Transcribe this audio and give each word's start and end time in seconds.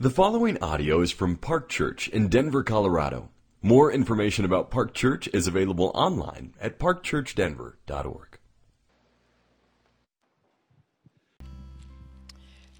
The 0.00 0.10
following 0.10 0.62
audio 0.62 1.00
is 1.00 1.10
from 1.10 1.34
Park 1.34 1.68
Church 1.68 2.06
in 2.06 2.28
Denver, 2.28 2.62
Colorado. 2.62 3.30
More 3.62 3.90
information 3.90 4.44
about 4.44 4.70
Park 4.70 4.94
Church 4.94 5.28
is 5.32 5.48
available 5.48 5.90
online 5.92 6.54
at 6.60 6.78
parkchurchdenver.org. 6.78 8.38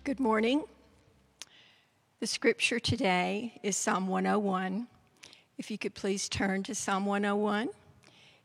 Good 0.05 0.21
morning. 0.21 0.63
The 2.21 2.29
scripture 2.29 2.79
today 2.79 3.59
is 3.65 3.77
Psalm 3.77 4.07
101. 4.07 4.87
If 5.59 5.73
you 5.73 5.77
could 5.77 5.95
please 5.95 6.29
turn 6.29 6.63
to 6.63 6.75
Psalm 6.77 7.05
101, 7.05 7.69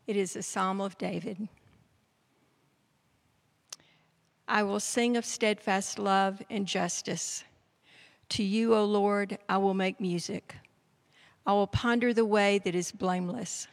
it 0.08 0.16
is 0.16 0.34
a 0.34 0.42
psalm 0.42 0.80
of 0.80 0.98
David. 0.98 1.46
I 4.48 4.64
will 4.64 4.80
sing 4.80 5.16
of 5.16 5.24
steadfast 5.24 6.00
love 6.00 6.42
and 6.50 6.66
justice. 6.66 7.44
To 8.34 8.42
you, 8.42 8.74
O 8.74 8.84
Lord, 8.84 9.38
I 9.48 9.58
will 9.58 9.74
make 9.74 10.00
music. 10.00 10.56
I 11.46 11.52
will 11.52 11.68
ponder 11.68 12.12
the 12.12 12.24
way 12.24 12.58
that 12.64 12.74
is 12.74 12.90
blameless. 12.90 13.68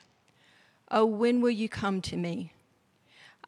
Oh, 0.92 1.04
when 1.04 1.42
will 1.42 1.50
you 1.50 1.68
come 1.68 2.00
to 2.02 2.16
me? 2.16 2.54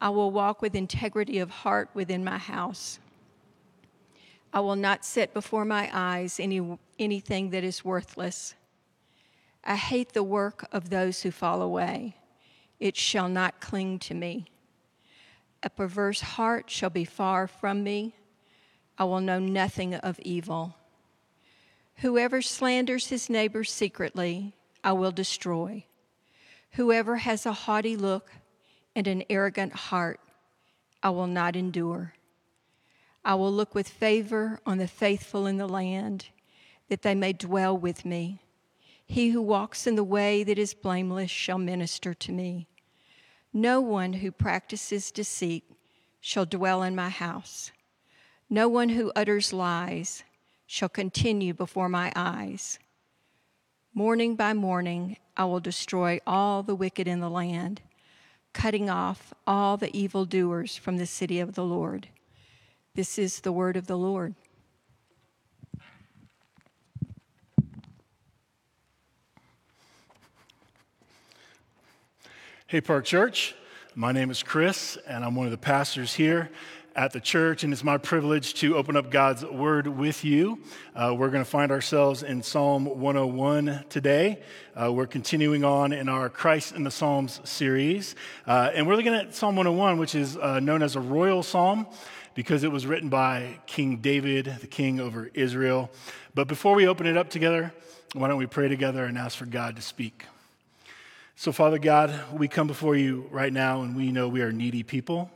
I 0.00 0.08
will 0.08 0.32
walk 0.32 0.60
with 0.60 0.74
integrity 0.74 1.38
of 1.38 1.50
heart 1.50 1.88
within 1.94 2.24
my 2.24 2.38
house. 2.38 2.98
I 4.52 4.58
will 4.58 4.74
not 4.74 5.04
set 5.04 5.32
before 5.32 5.64
my 5.64 5.88
eyes 5.92 6.40
any, 6.40 6.76
anything 6.98 7.50
that 7.50 7.62
is 7.62 7.84
worthless. 7.84 8.56
I 9.62 9.76
hate 9.76 10.14
the 10.14 10.24
work 10.24 10.66
of 10.72 10.90
those 10.90 11.22
who 11.22 11.30
fall 11.30 11.62
away. 11.62 12.16
It 12.80 12.96
shall 12.96 13.28
not 13.28 13.60
cling 13.60 14.00
to 14.00 14.14
me. 14.14 14.46
A 15.62 15.70
perverse 15.70 16.22
heart 16.22 16.70
shall 16.70 16.90
be 16.90 17.04
far 17.04 17.46
from 17.46 17.84
me. 17.84 18.16
I 18.98 19.04
will 19.04 19.20
know 19.20 19.38
nothing 19.38 19.94
of 19.94 20.18
evil. 20.18 20.74
Whoever 21.98 22.42
slanders 22.42 23.08
his 23.08 23.30
neighbor 23.30 23.64
secretly, 23.64 24.54
I 24.82 24.92
will 24.92 25.12
destroy. 25.12 25.84
Whoever 26.72 27.16
has 27.16 27.46
a 27.46 27.52
haughty 27.52 27.96
look 27.96 28.30
and 28.94 29.06
an 29.06 29.24
arrogant 29.30 29.72
heart, 29.72 30.20
I 31.02 31.10
will 31.10 31.26
not 31.26 31.56
endure. 31.56 32.14
I 33.24 33.34
will 33.36 33.52
look 33.52 33.74
with 33.74 33.88
favor 33.88 34.60
on 34.66 34.78
the 34.78 34.88
faithful 34.88 35.46
in 35.46 35.56
the 35.56 35.68
land, 35.68 36.26
that 36.88 37.02
they 37.02 37.14
may 37.14 37.32
dwell 37.32 37.76
with 37.76 38.04
me. 38.04 38.40
He 39.06 39.30
who 39.30 39.40
walks 39.40 39.86
in 39.86 39.96
the 39.96 40.04
way 40.04 40.44
that 40.44 40.58
is 40.58 40.74
blameless 40.74 41.30
shall 41.30 41.58
minister 41.58 42.12
to 42.12 42.32
me. 42.32 42.66
No 43.52 43.80
one 43.80 44.14
who 44.14 44.32
practices 44.32 45.10
deceit 45.10 45.64
shall 46.20 46.44
dwell 46.44 46.82
in 46.82 46.94
my 46.94 47.08
house. 47.08 47.70
No 48.50 48.68
one 48.68 48.90
who 48.90 49.12
utters 49.14 49.52
lies 49.52 50.24
shall 50.66 50.88
continue 50.88 51.54
before 51.54 51.88
my 51.88 52.12
eyes. 52.16 52.78
Morning 53.92 54.34
by 54.34 54.52
morning, 54.52 55.16
I 55.36 55.44
will 55.44 55.60
destroy 55.60 56.20
all 56.26 56.62
the 56.62 56.74
wicked 56.74 57.06
in 57.06 57.20
the 57.20 57.30
land, 57.30 57.80
cutting 58.52 58.90
off 58.90 59.32
all 59.46 59.76
the 59.76 59.94
evildoers 59.96 60.76
from 60.76 60.96
the 60.96 61.06
city 61.06 61.40
of 61.40 61.54
the 61.54 61.64
Lord. 61.64 62.08
This 62.94 63.18
is 63.18 63.40
the 63.40 63.52
word 63.52 63.76
of 63.76 63.86
the 63.86 63.98
Lord. 63.98 64.34
Hey, 72.66 72.80
Park 72.80 73.04
Church. 73.04 73.54
My 73.94 74.10
name 74.10 74.30
is 74.30 74.42
Chris, 74.42 74.98
and 75.06 75.24
I'm 75.24 75.36
one 75.36 75.46
of 75.46 75.52
the 75.52 75.58
pastors 75.58 76.14
here 76.14 76.50
at 76.96 77.12
the 77.12 77.20
church, 77.20 77.64
and 77.64 77.72
it's 77.72 77.82
my 77.82 77.98
privilege 77.98 78.54
to 78.54 78.76
open 78.76 78.96
up 78.96 79.10
God's 79.10 79.44
Word 79.44 79.88
with 79.88 80.24
you. 80.24 80.60
Uh, 80.94 81.14
we're 81.16 81.28
going 81.28 81.42
to 81.42 81.50
find 81.50 81.72
ourselves 81.72 82.22
in 82.22 82.42
Psalm 82.42 82.84
101 82.84 83.84
today. 83.88 84.40
Uh, 84.80 84.92
we're 84.92 85.06
continuing 85.06 85.64
on 85.64 85.92
in 85.92 86.08
our 86.08 86.28
Christ 86.28 86.74
in 86.74 86.84
the 86.84 86.92
Psalms 86.92 87.40
series, 87.42 88.14
uh, 88.46 88.70
and 88.72 88.86
we're 88.86 88.94
looking 88.94 89.14
at 89.14 89.34
Psalm 89.34 89.56
101, 89.56 89.98
which 89.98 90.14
is 90.14 90.36
uh, 90.36 90.60
known 90.60 90.82
as 90.82 90.94
a 90.94 91.00
royal 91.00 91.42
psalm 91.42 91.86
because 92.34 92.62
it 92.62 92.70
was 92.70 92.86
written 92.86 93.08
by 93.08 93.58
King 93.66 93.96
David, 93.96 94.46
the 94.60 94.66
king 94.68 95.00
over 95.00 95.30
Israel. 95.34 95.90
But 96.34 96.46
before 96.46 96.74
we 96.74 96.86
open 96.86 97.06
it 97.06 97.16
up 97.16 97.28
together, 97.28 97.72
why 98.12 98.28
don't 98.28 98.38
we 98.38 98.46
pray 98.46 98.68
together 98.68 99.04
and 99.04 99.18
ask 99.18 99.36
for 99.36 99.46
God 99.46 99.76
to 99.76 99.82
speak? 99.82 100.26
So, 101.36 101.50
Father 101.50 101.80
God, 101.80 102.14
we 102.32 102.46
come 102.46 102.68
before 102.68 102.94
you 102.94 103.28
right 103.32 103.52
now 103.52 103.82
and 103.82 103.96
we 103.96 104.12
know 104.12 104.28
we 104.28 104.42
are 104.42 104.52
needy 104.52 104.84
people. 104.84 105.30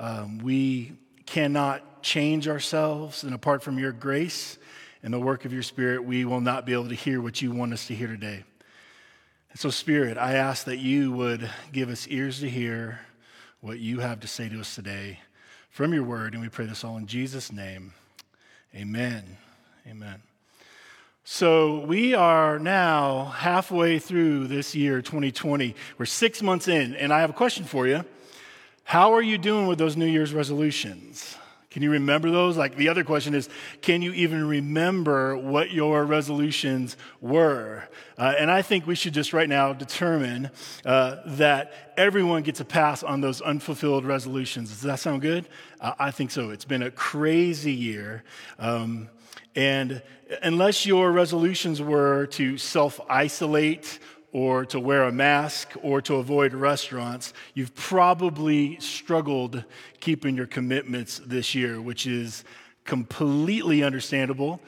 Um, 0.00 0.38
we 0.38 0.92
cannot 1.26 2.02
change 2.02 2.48
ourselves, 2.48 3.22
and 3.22 3.34
apart 3.34 3.62
from 3.62 3.78
your 3.78 3.92
grace 3.92 4.56
and 5.02 5.12
the 5.12 5.20
work 5.20 5.44
of 5.44 5.52
your 5.52 5.62
Spirit, 5.62 6.02
we 6.02 6.24
will 6.24 6.40
not 6.40 6.64
be 6.64 6.72
able 6.72 6.88
to 6.88 6.94
hear 6.94 7.20
what 7.20 7.42
you 7.42 7.52
want 7.52 7.74
us 7.74 7.86
to 7.88 7.94
hear 7.94 8.08
today. 8.08 8.42
And 9.50 9.60
so, 9.60 9.68
Spirit, 9.68 10.16
I 10.16 10.36
ask 10.36 10.64
that 10.64 10.78
you 10.78 11.12
would 11.12 11.50
give 11.70 11.90
us 11.90 12.08
ears 12.08 12.40
to 12.40 12.48
hear 12.48 13.00
what 13.60 13.78
you 13.78 13.98
have 13.98 14.20
to 14.20 14.26
say 14.26 14.48
to 14.48 14.60
us 14.60 14.74
today 14.74 15.20
from 15.68 15.92
your 15.92 16.04
word, 16.04 16.32
and 16.32 16.42
we 16.42 16.48
pray 16.48 16.64
this 16.64 16.82
all 16.82 16.96
in 16.96 17.06
Jesus' 17.06 17.52
name. 17.52 17.92
Amen. 18.74 19.36
Amen. 19.86 20.22
So, 21.24 21.80
we 21.80 22.14
are 22.14 22.58
now 22.58 23.26
halfway 23.26 23.98
through 23.98 24.46
this 24.46 24.74
year, 24.74 25.02
2020. 25.02 25.74
We're 25.98 26.06
six 26.06 26.40
months 26.40 26.68
in, 26.68 26.94
and 26.96 27.12
I 27.12 27.20
have 27.20 27.28
a 27.28 27.34
question 27.34 27.66
for 27.66 27.86
you. 27.86 28.02
How 28.90 29.14
are 29.14 29.22
you 29.22 29.38
doing 29.38 29.68
with 29.68 29.78
those 29.78 29.96
New 29.96 30.06
Year's 30.06 30.34
resolutions? 30.34 31.36
Can 31.70 31.80
you 31.80 31.92
remember 31.92 32.32
those? 32.32 32.56
Like 32.56 32.74
the 32.74 32.88
other 32.88 33.04
question 33.04 33.36
is, 33.36 33.48
can 33.82 34.02
you 34.02 34.12
even 34.14 34.44
remember 34.48 35.36
what 35.36 35.70
your 35.70 36.04
resolutions 36.04 36.96
were? 37.20 37.88
Uh, 38.18 38.34
and 38.36 38.50
I 38.50 38.62
think 38.62 38.88
we 38.88 38.96
should 38.96 39.14
just 39.14 39.32
right 39.32 39.48
now 39.48 39.72
determine 39.72 40.50
uh, 40.84 41.18
that 41.24 41.92
everyone 41.96 42.42
gets 42.42 42.58
a 42.58 42.64
pass 42.64 43.04
on 43.04 43.20
those 43.20 43.40
unfulfilled 43.40 44.04
resolutions. 44.04 44.70
Does 44.70 44.80
that 44.80 44.98
sound 44.98 45.22
good? 45.22 45.48
Uh, 45.80 45.92
I 45.96 46.10
think 46.10 46.32
so. 46.32 46.50
It's 46.50 46.64
been 46.64 46.82
a 46.82 46.90
crazy 46.90 47.72
year. 47.72 48.24
Um, 48.58 49.08
and 49.54 50.02
unless 50.42 50.84
your 50.84 51.12
resolutions 51.12 51.80
were 51.80 52.26
to 52.32 52.58
self 52.58 53.00
isolate 53.08 54.00
or 54.32 54.64
to 54.66 54.78
wear 54.78 55.04
a 55.04 55.12
mask 55.12 55.72
or 55.82 56.00
to 56.02 56.16
avoid 56.16 56.54
restaurants, 56.54 57.32
you've 57.54 57.74
probably 57.74 58.78
struggled 58.80 59.64
keeping 60.00 60.36
your 60.36 60.46
commitments 60.46 61.20
this 61.24 61.54
year, 61.54 61.80
which 61.80 62.06
is 62.06 62.44
completely 62.84 63.82
understandable 63.82 64.60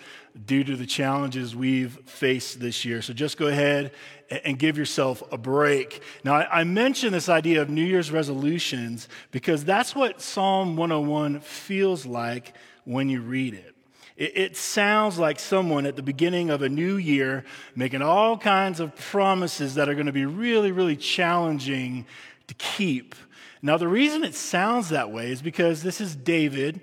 due 0.46 0.64
to 0.64 0.76
the 0.76 0.86
challenges 0.86 1.54
we've 1.54 1.98
faced 2.06 2.60
this 2.60 2.84
year. 2.84 3.02
So 3.02 3.12
just 3.12 3.36
go 3.36 3.48
ahead 3.48 3.92
and 4.44 4.58
give 4.58 4.78
yourself 4.78 5.22
a 5.30 5.38
break. 5.38 6.02
Now, 6.24 6.34
I 6.34 6.64
mention 6.64 7.12
this 7.12 7.28
idea 7.28 7.60
of 7.60 7.68
New 7.68 7.84
Year's 7.84 8.10
resolutions 8.10 9.08
because 9.30 9.64
that's 9.64 9.94
what 9.94 10.22
Psalm 10.22 10.76
101 10.76 11.40
feels 11.40 12.06
like 12.06 12.54
when 12.84 13.08
you 13.08 13.20
read 13.20 13.54
it. 13.54 13.71
It, 14.22 14.36
it 14.36 14.56
sounds 14.56 15.18
like 15.18 15.40
someone 15.40 15.84
at 15.84 15.96
the 15.96 16.02
beginning 16.02 16.50
of 16.50 16.62
a 16.62 16.68
new 16.68 16.94
year 16.94 17.44
making 17.74 18.02
all 18.02 18.38
kinds 18.38 18.78
of 18.78 18.94
promises 18.94 19.74
that 19.74 19.88
are 19.88 19.94
going 19.94 20.06
to 20.06 20.12
be 20.12 20.26
really, 20.26 20.70
really 20.70 20.94
challenging 20.94 22.06
to 22.46 22.54
keep. 22.54 23.16
Now, 23.62 23.78
the 23.78 23.88
reason 23.88 24.22
it 24.22 24.36
sounds 24.36 24.90
that 24.90 25.10
way 25.10 25.32
is 25.32 25.42
because 25.42 25.82
this 25.82 26.00
is 26.00 26.14
David 26.14 26.82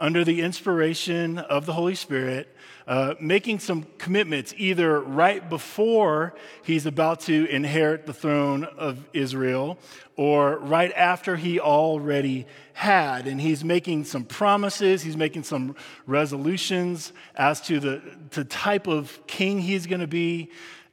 under 0.00 0.24
the 0.24 0.40
inspiration 0.40 1.38
of 1.38 1.64
the 1.64 1.74
Holy 1.74 1.94
Spirit 1.94 2.56
uh, 2.90 3.14
making 3.20 3.60
some 3.60 3.86
commitments 3.98 4.52
either 4.56 4.98
right 5.00 5.48
before 5.48 6.34
he's 6.64 6.86
about 6.86 7.20
to 7.20 7.46
inherit 7.46 8.04
the 8.04 8.12
throne 8.12 8.64
of 8.64 9.08
Israel 9.12 9.78
or 10.16 10.58
right 10.58 10.92
after 10.96 11.36
he 11.36 11.60
already 11.60 12.46
had. 12.72 13.28
And 13.28 13.40
he's 13.40 13.62
making 13.62 14.06
some 14.06 14.24
promises, 14.24 15.02
he's 15.02 15.16
making 15.16 15.44
some 15.44 15.76
resolutions 16.04 17.12
as 17.36 17.60
to 17.68 17.78
the, 17.78 18.02
the 18.30 18.44
type 18.44 18.88
of 18.88 19.24
king 19.28 19.60
he's 19.60 19.86
going 19.86 20.00
to 20.00 20.08
be 20.08 20.50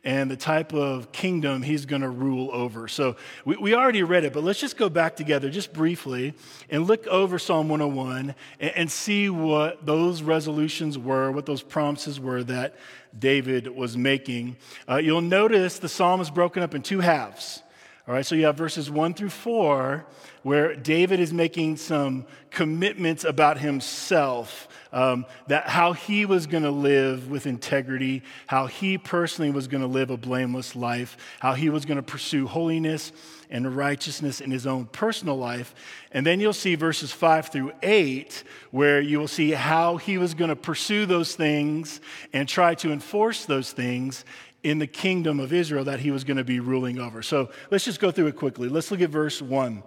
and 0.08 0.32
the 0.32 0.38
type 0.38 0.74
of 0.74 1.12
kingdom 1.12 1.62
he's 1.62 1.86
going 1.86 2.02
to 2.02 2.08
rule 2.08 2.50
over. 2.54 2.88
So 2.88 3.18
we, 3.44 3.58
we 3.58 3.76
already 3.76 4.04
read 4.04 4.24
it, 4.24 4.32
but 4.32 4.42
let's 4.42 4.58
just 4.58 4.78
go 4.78 4.88
back 4.88 5.18
together 5.18 5.50
just 5.50 5.74
briefly 5.74 6.34
and 6.70 6.88
look 6.88 7.06
over 7.08 7.38
Psalm 7.38 7.68
101 7.68 8.34
and, 8.62 8.72
and 8.74 8.90
see 8.90 9.30
what 9.30 9.86
those 9.86 10.22
resolutions 10.22 10.98
were, 10.98 11.30
what 11.30 11.46
those 11.46 11.62
promises 11.62 12.22
were 12.22 12.42
that 12.46 12.78
David 13.20 13.68
was 13.68 13.98
making. 13.98 14.56
Uh, 14.88 14.96
you'll 14.96 15.20
notice 15.20 15.78
the 15.78 15.90
psalm 15.90 16.22
is 16.22 16.32
broken 16.32 16.64
up 16.64 16.74
in 16.74 16.84
two 16.84 17.02
halves. 17.02 17.62
All 18.08 18.14
right, 18.14 18.26
so 18.26 18.36
you 18.36 18.46
have 18.46 18.56
verses 18.56 18.90
one 18.90 19.14
through 19.14 19.32
four 19.32 20.06
where 20.44 20.74
David 20.74 21.20
is 21.20 21.34
making 21.34 21.76
some 21.76 22.26
commitments 22.50 23.26
about 23.26 23.58
himself, 23.58 24.70
um, 24.92 25.26
that 25.48 25.68
how 25.68 25.94
he 25.94 26.26
was 26.26 26.48
going 26.48 26.64
to 26.64 26.72
live 26.72 27.30
with 27.30 27.46
integrity, 27.46 28.24
how 28.48 28.68
he 28.68 28.98
personally 28.98 29.52
was 29.52 29.68
going 29.68 29.82
to 29.82 29.88
live 29.88 30.10
a 30.10 30.18
blameless 30.18 30.76
life, 30.76 31.18
how 31.40 31.54
he 31.54 31.70
was 31.70 31.86
going 31.86 31.98
to 31.98 32.04
pursue 32.04 32.48
holiness 32.48 33.12
and 33.50 33.76
righteousness 33.76 34.42
in 34.42 34.52
his 34.52 34.68
own 34.68 34.86
personal 34.86 35.38
life. 35.38 35.74
And 36.12 36.26
then 36.26 36.40
you'll 36.40 36.54
see 36.54 36.76
verses 36.76 37.12
five 37.12 37.50
through 37.50 37.72
eight, 37.82 38.44
where 38.72 39.00
you 39.00 39.20
will 39.20 39.28
see 39.28 39.52
how 39.52 39.98
he 39.98 40.18
was 40.18 40.34
going 40.34 40.50
to 40.50 40.56
pursue 40.56 41.06
those 41.06 41.36
things 41.36 42.02
and 42.34 42.48
try 42.48 42.76
to 42.76 42.92
enforce 42.92 43.46
those 43.46 43.72
things 43.72 44.26
in 44.64 44.80
the 44.80 44.88
kingdom 44.88 45.40
of 45.40 45.54
Israel 45.54 45.86
that 45.86 46.00
he 46.00 46.12
was 46.12 46.24
going 46.24 46.38
to 46.38 46.44
be 46.44 46.60
ruling 46.60 47.00
over. 47.00 47.22
So 47.22 47.50
let's 47.72 47.86
just 47.86 48.00
go 48.00 48.12
through 48.12 48.28
it 48.28 48.36
quickly. 48.36 48.68
Let's 48.68 48.92
look 48.92 49.02
at 49.02 49.10
verse 49.10 49.42
1. 49.42 49.84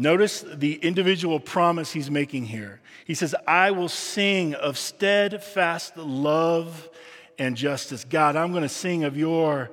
Notice 0.00 0.44
the 0.54 0.74
individual 0.74 1.40
promise 1.40 1.92
he's 1.92 2.08
making 2.08 2.46
here. 2.46 2.80
He 3.04 3.14
says, 3.14 3.34
I 3.48 3.72
will 3.72 3.88
sing 3.88 4.54
of 4.54 4.78
steadfast 4.78 5.96
love 5.96 6.88
and 7.36 7.56
justice. 7.56 8.04
God, 8.04 8.36
I'm 8.36 8.52
going 8.52 8.62
to 8.62 8.68
sing 8.68 9.02
of 9.02 9.16
your 9.16 9.70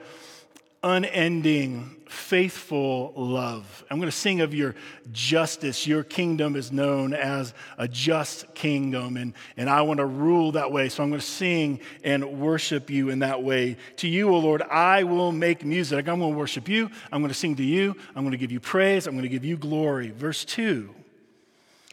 unending, 0.85 1.95
faithful 2.07 3.11
love. 3.15 3.83
I'm 3.89 3.97
going 3.97 4.09
to 4.09 4.15
sing 4.15 4.41
of 4.41 4.53
your 4.53 4.75
justice. 5.11 5.87
Your 5.87 6.03
kingdom 6.03 6.55
is 6.55 6.71
known 6.71 7.15
as 7.15 7.55
a 7.79 7.87
just 7.87 8.53
kingdom, 8.53 9.17
and, 9.17 9.33
and 9.57 9.67
I 9.67 9.81
want 9.81 9.97
to 9.97 10.05
rule 10.05 10.51
that 10.51 10.71
way. 10.71 10.89
So 10.89 11.01
I'm 11.01 11.09
going 11.09 11.19
to 11.19 11.25
sing 11.25 11.79
and 12.03 12.39
worship 12.39 12.91
you 12.91 13.09
in 13.09 13.19
that 13.19 13.41
way. 13.41 13.77
To 13.97 14.07
you, 14.07 14.29
O 14.29 14.37
Lord, 14.37 14.61
I 14.61 15.03
will 15.03 15.31
make 15.31 15.65
music. 15.65 16.07
I'm 16.07 16.19
going 16.19 16.33
to 16.33 16.37
worship 16.37 16.69
you. 16.69 16.91
I'm 17.11 17.21
going 17.21 17.29
to 17.29 17.37
sing 17.37 17.55
to 17.55 17.63
you. 17.63 17.95
I'm 18.15 18.23
going 18.23 18.31
to 18.31 18.37
give 18.37 18.51
you 18.51 18.59
praise. 18.59 19.07
I'm 19.07 19.13
going 19.13 19.23
to 19.23 19.29
give 19.29 19.43
you 19.43 19.57
glory. 19.57 20.11
Verse 20.11 20.45
2. 20.45 20.93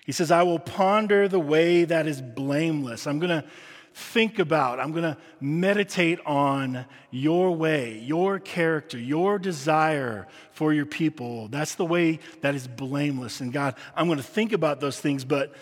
He 0.04 0.12
says, 0.12 0.30
I 0.30 0.42
will 0.42 0.58
ponder 0.58 1.28
the 1.28 1.40
way 1.40 1.84
that 1.84 2.06
is 2.06 2.20
blameless. 2.20 3.06
I'm 3.06 3.20
going 3.20 3.42
to 3.42 3.48
think 3.94 4.38
about, 4.38 4.80
I'm 4.80 4.92
going 4.92 5.04
to 5.04 5.16
meditate 5.40 6.18
on 6.24 6.86
your 7.10 7.54
way, 7.54 7.98
your 7.98 8.38
character, 8.38 8.98
your 8.98 9.38
desire 9.38 10.26
for 10.52 10.72
your 10.72 10.86
people. 10.86 11.48
That's 11.48 11.74
the 11.74 11.84
way 11.84 12.20
that 12.40 12.54
is 12.54 12.66
blameless. 12.66 13.40
And 13.40 13.52
God, 13.52 13.74
I'm 13.94 14.06
going 14.06 14.18
to 14.18 14.24
think 14.24 14.52
about 14.52 14.80
those 14.80 14.98
things, 14.98 15.24
but 15.24 15.54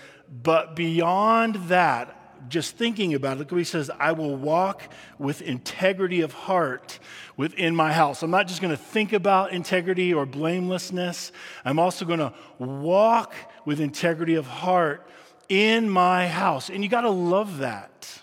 but 0.43 0.77
beyond 0.77 1.57
that, 1.69 2.17
just 2.49 2.77
thinking 2.77 3.15
about 3.15 3.37
it, 3.37 3.41
look 3.41 3.51
what 3.51 3.59
he 3.59 3.65
says, 3.65 3.91
I 3.99 4.13
will 4.13 4.37
walk 4.37 4.83
with 5.19 5.43
integrity 5.43 6.21
of 6.23 6.33
heart 6.33 6.99
within 7.37 7.75
my 7.75 7.93
house. 7.93 8.23
I'm 8.23 8.31
not 8.31 8.47
just 8.49 8.63
going 8.63 8.75
to 8.75 8.83
think 8.83 9.13
about 9.13 9.53
integrity 9.53 10.15
or 10.15 10.25
blamelessness. 10.25 11.33
I'm 11.65 11.79
also 11.79 12.05
going 12.05 12.21
to 12.21 12.33
walk 12.59 13.35
with 13.65 13.81
integrity 13.81 14.37
of 14.37 14.47
heart 14.47 15.07
in 15.49 15.91
my 15.91 16.29
house. 16.29 16.71
And 16.71 16.83
you 16.83 16.89
got 16.89 17.03
to 17.03 17.11
love 17.11 17.59
that. 17.59 18.20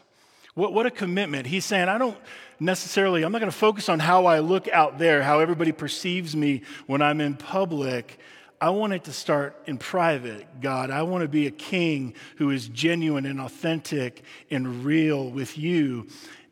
What, 0.58 0.74
what 0.74 0.88
a 0.88 0.92
commitment. 0.92 1.46
He's 1.46 1.66
saying, 1.66 1.88
I 1.88 2.00
don't 2.00 2.18
necessarily, 2.60 3.22
I'm 3.22 3.32
not 3.32 3.42
going 3.42 3.52
to 3.52 3.56
focus 3.56 3.90
on 3.90 4.00
how 4.00 4.26
I 4.26 4.40
look 4.40 4.68
out 4.68 4.98
there, 4.98 5.22
how 5.22 5.40
everybody 5.40 5.72
perceives 5.72 6.36
me 6.36 6.64
when 6.88 7.00
I'm 7.00 7.22
in 7.22 7.36
public. 7.36 8.18
I 8.60 8.72
want 8.72 8.94
it 8.94 9.04
to 9.04 9.14
start 9.14 9.56
in 9.68 9.78
private, 9.78 10.60
God. 10.60 10.90
I 10.90 11.04
want 11.04 11.22
to 11.22 11.28
be 11.28 11.46
a 11.46 11.52
king 11.52 12.16
who 12.38 12.50
is 12.50 12.70
genuine 12.70 13.28
and 13.28 13.40
authentic 13.40 14.24
and 14.50 14.84
real 14.84 15.30
with 15.30 15.60
you 15.60 16.08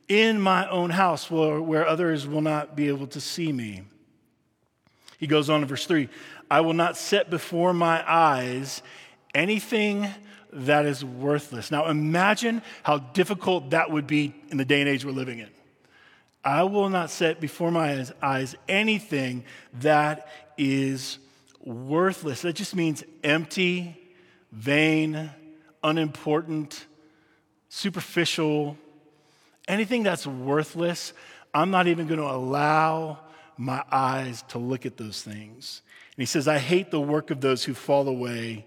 in 0.07 0.39
my 0.39 0.69
own 0.69 0.91
house 0.91 1.31
where, 1.31 1.59
where 1.59 1.87
others 1.87 2.27
will 2.27 2.41
not 2.41 2.75
be 2.75 2.89
able 2.89 3.07
to 3.07 3.19
see 3.19 3.51
me. 3.51 3.81
He 5.17 5.25
goes 5.25 5.49
on 5.49 5.63
in 5.63 5.67
verse 5.67 5.87
3 5.87 6.09
I 6.51 6.61
will 6.61 6.73
not 6.73 6.95
set 6.95 7.31
before 7.31 7.73
my 7.73 8.03
eyes 8.07 8.83
anything 9.33 10.07
that 10.55 10.85
is 10.85 11.03
worthless. 11.03 11.69
Now 11.69 11.87
imagine 11.87 12.61
how 12.83 12.99
difficult 12.99 13.71
that 13.71 13.91
would 13.91 14.07
be 14.07 14.33
in 14.49 14.57
the 14.57 14.65
day 14.65 14.81
and 14.81 14.89
age 14.89 15.05
we're 15.05 15.11
living 15.11 15.39
in. 15.39 15.49
I 16.43 16.63
will 16.63 16.89
not 16.89 17.09
set 17.09 17.41
before 17.41 17.71
my 17.71 18.05
eyes 18.21 18.55
anything 18.67 19.43
that 19.81 20.27
is 20.57 21.17
worthless. 21.63 22.43
That 22.43 22.53
just 22.53 22.75
means 22.75 23.03
empty, 23.23 23.97
vain, 24.51 25.31
unimportant, 25.83 26.85
superficial, 27.69 28.77
anything 29.67 30.03
that's 30.03 30.27
worthless. 30.27 31.13
I'm 31.53 31.71
not 31.71 31.87
even 31.87 32.07
going 32.07 32.19
to 32.19 32.31
allow 32.31 33.19
my 33.57 33.83
eyes 33.91 34.43
to 34.49 34.59
look 34.59 34.85
at 34.85 34.97
those 34.97 35.21
things. 35.23 35.81
And 36.15 36.21
he 36.21 36.25
says, 36.25 36.47
I 36.47 36.59
hate 36.59 36.91
the 36.91 37.01
work 37.01 37.31
of 37.31 37.41
those 37.41 37.63
who 37.63 37.73
fall 37.73 38.07
away 38.07 38.65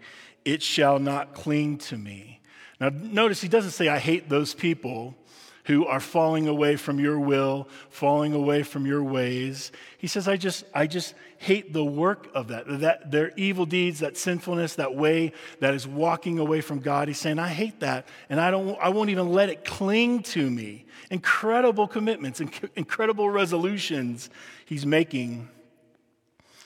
it 0.49 0.63
shall 0.63 0.99
not 0.99 1.35
cling 1.35 1.77
to 1.77 1.99
me. 1.99 2.41
Now, 2.81 2.89
notice 2.91 3.43
he 3.43 3.49
doesn't 3.49 3.73
say, 3.73 3.89
I 3.89 3.99
hate 3.99 4.31
those 4.31 4.55
people 4.55 5.15
who 5.65 5.85
are 5.85 6.01
falling 6.01 6.49
away 6.49 6.77
from 6.77 6.99
your 6.99 7.21
will, 7.21 7.69
falling 7.91 8.33
away 8.33 8.63
from 8.63 8.87
your 8.87 9.03
ways. 9.03 9.71
He 9.99 10.07
says, 10.07 10.27
I 10.27 10.39
just, 10.39 10.65
I 10.73 10.87
just 10.87 11.15
hate 11.37 11.75
the 11.75 11.85
work 11.85 12.31
of 12.35 12.49
that, 12.49 12.81
that 12.81 13.11
their 13.11 13.33
evil 13.37 13.67
deeds, 13.67 13.99
that 13.99 14.17
sinfulness, 14.17 14.77
that 14.77 14.95
way 14.95 15.33
that 15.61 15.75
is 15.75 15.87
walking 15.87 16.39
away 16.39 16.63
from 16.63 16.79
God. 16.79 17.09
He's 17.09 17.19
saying, 17.19 17.39
I 17.39 17.49
hate 17.49 17.81
that, 17.81 18.09
and 18.31 18.41
I 18.41 18.51
don't, 18.51 18.79
I 18.81 18.89
won't 18.89 19.11
even 19.11 19.31
let 19.31 19.51
it 19.51 19.67
cling 19.67 20.23
to 20.23 20.51
me. 20.51 20.87
Incredible 21.11 21.87
commitments, 21.87 22.41
incredible 22.75 23.29
resolutions 23.29 24.31
he's 24.65 24.87
making. 24.87 25.51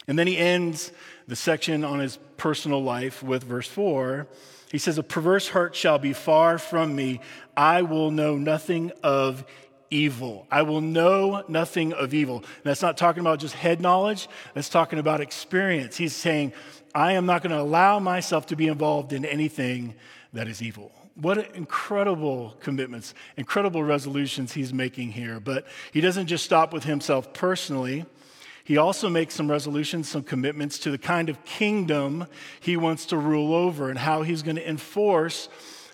And 0.07 0.19
then 0.19 0.27
he 0.27 0.37
ends 0.37 0.93
the 1.29 1.37
section 1.37 1.85
on 1.85 2.01
his 2.01 2.19
personal 2.37 2.83
life 2.83 3.23
with 3.23 3.45
verse 3.45 3.69
4. 3.69 4.27
He 4.71 4.79
says, 4.79 4.99
A 4.99 5.03
perverse 5.03 5.49
heart 5.49 5.77
shall 5.77 5.99
be 5.99 6.13
far 6.13 6.59
from 6.59 6.97
me. 6.97 7.21
I 7.57 7.83
will 7.83 8.11
know 8.11 8.37
nothing 8.37 8.91
of 9.03 9.45
evil. 9.91 10.47
I 10.51 10.63
will 10.63 10.81
know 10.81 11.45
nothing 11.49 11.93
of 11.93 12.15
evil. 12.15 12.39
And 12.39 12.65
that's 12.65 12.83
not 12.83 12.97
talking 12.97 13.21
about 13.21 13.39
just 13.39 13.55
head 13.55 13.81
knowledge, 13.81 14.29
that's 14.55 14.69
talking 14.69 14.99
about 14.99 15.21
experience. 15.21 15.97
He's 15.97 16.15
saying, 16.17 16.53
I 16.95 17.13
am 17.13 17.27
not 17.27 17.43
going 17.43 17.53
to 17.53 17.61
allow 17.61 17.99
myself 17.99 18.47
to 18.47 18.57
be 18.57 18.69
involved 18.69 19.13
in 19.13 19.25
anything 19.25 19.95
that 20.33 20.49
is 20.49 20.63
evil. 20.63 20.91
What 21.15 21.55
incredible 21.55 22.57
commitments, 22.61 23.13
incredible 23.37 23.85
resolutions 23.85 24.53
he's 24.53 24.73
making 24.73 25.13
here. 25.13 25.39
But 25.41 25.67
he 25.93 26.01
doesn't 26.01 26.27
just 26.27 26.45
stop 26.45 26.73
with 26.73 26.85
himself 26.85 27.35
personally. 27.35 28.07
He 28.65 28.77
also 28.77 29.09
makes 29.09 29.35
some 29.35 29.51
resolutions, 29.51 30.09
some 30.09 30.23
commitments 30.23 30.79
to 30.81 30.91
the 30.91 30.99
kind 30.99 31.29
of 31.29 31.45
kingdom 31.45 32.27
he 32.61 32.77
wants 32.77 33.07
to 33.07 33.17
rule 33.17 33.55
over 33.55 33.91
and 33.91 33.99
how 33.99 34.23
he's 34.23 34.43
going 34.43 34.57
to 34.57 34.69
enforce 34.69 35.49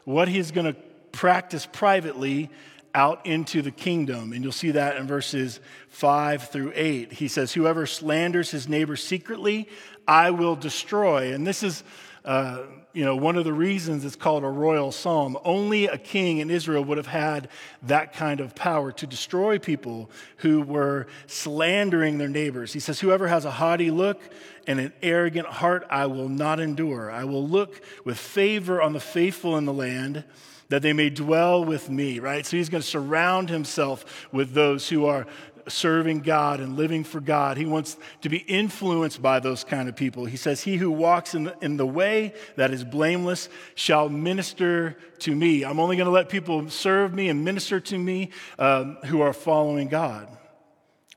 what 0.04 0.28
he's 0.28 0.50
going 0.50 0.66
to 0.72 0.78
practice 1.12 1.66
privately 1.66 2.50
out 2.94 3.24
into 3.26 3.62
the 3.62 3.70
kingdom. 3.70 4.32
And 4.32 4.42
you'll 4.42 4.52
see 4.52 4.72
that 4.72 4.96
in 4.96 5.06
verses 5.06 5.60
5 5.88 6.48
through 6.50 6.72
8. 6.74 7.12
He 7.12 7.28
says, 7.28 7.52
Whoever 7.52 7.86
slanders 7.86 8.50
his 8.50 8.68
neighbor 8.68 8.96
secretly, 8.96 9.68
I 10.06 10.30
will 10.30 10.56
destroy. 10.56 11.32
And 11.32 11.46
this 11.46 11.62
is. 11.62 11.84
Uh, 12.24 12.64
you 12.92 13.04
know, 13.04 13.14
one 13.14 13.36
of 13.36 13.44
the 13.44 13.52
reasons 13.52 14.04
it's 14.04 14.16
called 14.16 14.44
a 14.44 14.48
royal 14.48 14.90
psalm. 14.90 15.38
Only 15.44 15.86
a 15.86 15.98
king 15.98 16.38
in 16.38 16.50
Israel 16.50 16.82
would 16.84 16.96
have 16.96 17.06
had 17.06 17.48
that 17.82 18.12
kind 18.14 18.40
of 18.40 18.54
power 18.54 18.92
to 18.92 19.06
destroy 19.06 19.58
people 19.58 20.10
who 20.38 20.62
were 20.62 21.06
slandering 21.26 22.18
their 22.18 22.28
neighbors. 22.28 22.72
He 22.72 22.80
says, 22.80 23.00
Whoever 23.00 23.28
has 23.28 23.44
a 23.44 23.50
haughty 23.50 23.90
look 23.90 24.22
and 24.66 24.80
an 24.80 24.92
arrogant 25.02 25.46
heart, 25.46 25.86
I 25.90 26.06
will 26.06 26.28
not 26.28 26.60
endure. 26.60 27.10
I 27.10 27.24
will 27.24 27.46
look 27.46 27.82
with 28.04 28.18
favor 28.18 28.80
on 28.80 28.94
the 28.94 29.00
faithful 29.00 29.56
in 29.56 29.64
the 29.66 29.72
land 29.72 30.24
that 30.70 30.82
they 30.82 30.92
may 30.92 31.10
dwell 31.10 31.64
with 31.64 31.88
me, 31.88 32.18
right? 32.18 32.44
So 32.44 32.56
he's 32.56 32.68
going 32.68 32.82
to 32.82 32.88
surround 32.88 33.48
himself 33.48 34.28
with 34.32 34.52
those 34.52 34.88
who 34.88 35.06
are 35.06 35.26
serving 35.70 36.20
God 36.20 36.60
and 36.60 36.76
living 36.76 37.04
for 37.04 37.20
God. 37.20 37.56
He 37.56 37.66
wants 37.66 37.96
to 38.22 38.28
be 38.28 38.38
influenced 38.38 39.20
by 39.20 39.40
those 39.40 39.64
kind 39.64 39.88
of 39.88 39.96
people. 39.96 40.24
He 40.24 40.36
says, 40.36 40.62
He 40.62 40.76
who 40.76 40.90
walks 40.90 41.34
in 41.34 41.44
the, 41.44 41.56
in 41.60 41.76
the 41.76 41.86
way 41.86 42.34
that 42.56 42.70
is 42.70 42.84
blameless 42.84 43.48
shall 43.74 44.08
minister 44.08 44.96
to 45.20 45.34
me. 45.34 45.64
I'm 45.64 45.80
only 45.80 45.96
going 45.96 46.06
to 46.06 46.12
let 46.12 46.28
people 46.28 46.68
serve 46.70 47.12
me 47.12 47.28
and 47.28 47.44
minister 47.44 47.80
to 47.80 47.98
me 47.98 48.30
um, 48.58 48.96
who 49.06 49.20
are 49.20 49.32
following 49.32 49.88
God. 49.88 50.28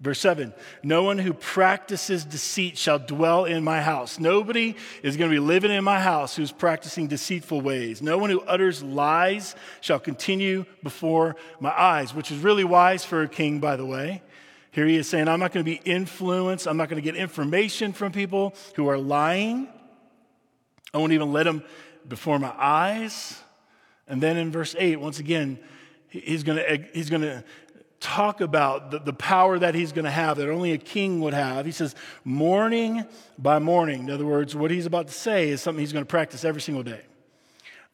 Verse 0.01 0.19
7 0.19 0.51
No 0.83 1.03
one 1.03 1.19
who 1.19 1.33
practices 1.33 2.25
deceit 2.25 2.77
shall 2.77 2.99
dwell 2.99 3.45
in 3.45 3.63
my 3.63 3.81
house. 3.81 4.19
Nobody 4.19 4.75
is 5.03 5.15
going 5.15 5.29
to 5.29 5.35
be 5.35 5.39
living 5.39 5.71
in 5.71 5.83
my 5.83 6.01
house 6.01 6.35
who's 6.35 6.51
practicing 6.51 7.07
deceitful 7.07 7.61
ways. 7.61 8.01
No 8.01 8.17
one 8.17 8.31
who 8.31 8.41
utters 8.41 8.81
lies 8.83 9.55
shall 9.79 9.99
continue 9.99 10.65
before 10.81 11.35
my 11.59 11.69
eyes, 11.69 12.13
which 12.15 12.31
is 12.31 12.39
really 12.39 12.63
wise 12.63 13.05
for 13.05 13.21
a 13.21 13.29
king, 13.29 13.59
by 13.59 13.75
the 13.75 13.85
way. 13.85 14.23
Here 14.71 14.87
he 14.87 14.95
is 14.95 15.07
saying, 15.07 15.27
I'm 15.27 15.39
not 15.39 15.51
going 15.51 15.65
to 15.65 15.69
be 15.69 15.81
influenced. 15.83 16.65
I'm 16.67 16.77
not 16.77 16.89
going 16.89 17.01
to 17.01 17.05
get 17.05 17.15
information 17.19 17.91
from 17.91 18.13
people 18.13 18.55
who 18.75 18.87
are 18.87 18.97
lying. 18.97 19.67
I 20.93 20.97
won't 20.97 21.11
even 21.11 21.33
let 21.33 21.43
them 21.43 21.63
before 22.07 22.39
my 22.39 22.53
eyes. 22.57 23.39
And 24.07 24.23
then 24.23 24.37
in 24.37 24.51
verse 24.51 24.75
8, 24.77 24.97
once 24.97 25.19
again, 25.19 25.59
he's 26.07 26.43
going 26.43 26.57
to, 26.57 26.85
he's 26.93 27.09
going 27.09 27.21
to 27.21 27.43
talk 27.99 28.41
about 28.41 28.91
the, 28.91 28.99
the 28.99 29.13
power 29.13 29.59
that 29.59 29.75
he's 29.75 29.91
going 29.91 30.05
to 30.05 30.11
have 30.11 30.37
that 30.37 30.49
only 30.49 30.71
a 30.71 30.77
king 30.77 31.19
would 31.21 31.33
have. 31.33 31.65
He 31.65 31.71
says, 31.71 31.93
morning 32.23 33.05
by 33.37 33.59
morning. 33.59 34.01
In 34.01 34.09
other 34.09 34.25
words, 34.25 34.55
what 34.55 34.71
he's 34.71 34.85
about 34.85 35.07
to 35.07 35.13
say 35.13 35.49
is 35.49 35.61
something 35.61 35.79
he's 35.79 35.93
going 35.93 36.05
to 36.05 36.09
practice 36.09 36.43
every 36.43 36.61
single 36.61 36.83
day. 36.83 37.01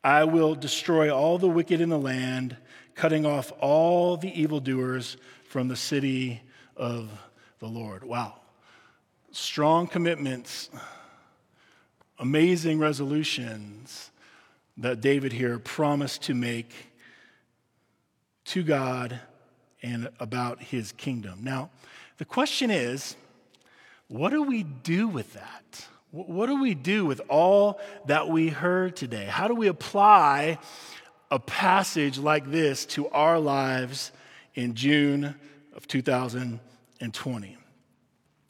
I 0.03 0.23
will 0.23 0.55
destroy 0.55 1.13
all 1.13 1.37
the 1.37 1.49
wicked 1.49 1.81
in 1.81 1.89
the 1.89 1.99
land, 1.99 2.55
cutting 2.95 3.25
off 3.25 3.51
all 3.59 4.15
the 4.15 4.31
evildoers 4.39 5.17
from 5.49 5.67
the 5.67 5.75
city 5.75 6.41
of 6.77 7.09
the 7.59 7.67
Lord. 7.67 8.03
Wow. 8.03 8.35
Strong 9.31 9.87
commitments, 9.87 10.69
amazing 12.19 12.79
resolutions 12.79 14.11
that 14.77 15.01
David 15.01 15.33
here 15.33 15.59
promised 15.59 16.23
to 16.23 16.33
make 16.33 16.71
to 18.45 18.63
God 18.63 19.19
and 19.81 20.09
about 20.19 20.61
his 20.61 20.91
kingdom. 20.93 21.39
Now, 21.41 21.69
the 22.17 22.25
question 22.25 22.71
is 22.71 23.15
what 24.07 24.29
do 24.29 24.43
we 24.43 24.63
do 24.63 25.07
with 25.07 25.33
that? 25.33 25.87
What 26.11 26.47
do 26.47 26.61
we 26.61 26.73
do 26.73 27.05
with 27.05 27.21
all 27.27 27.81
that 28.05 28.29
we 28.29 28.47
heard 28.47 28.95
today? 28.95 29.25
How 29.25 29.47
do 29.47 29.53
we 29.53 29.67
apply 29.67 30.57
a 31.29 31.39
passage 31.39 32.17
like 32.17 32.49
this 32.49 32.85
to 32.85 33.09
our 33.09 33.37
lives 33.39 34.11
in 34.55 34.73
June 34.73 35.35
of 35.75 35.87
2020? 35.87 36.66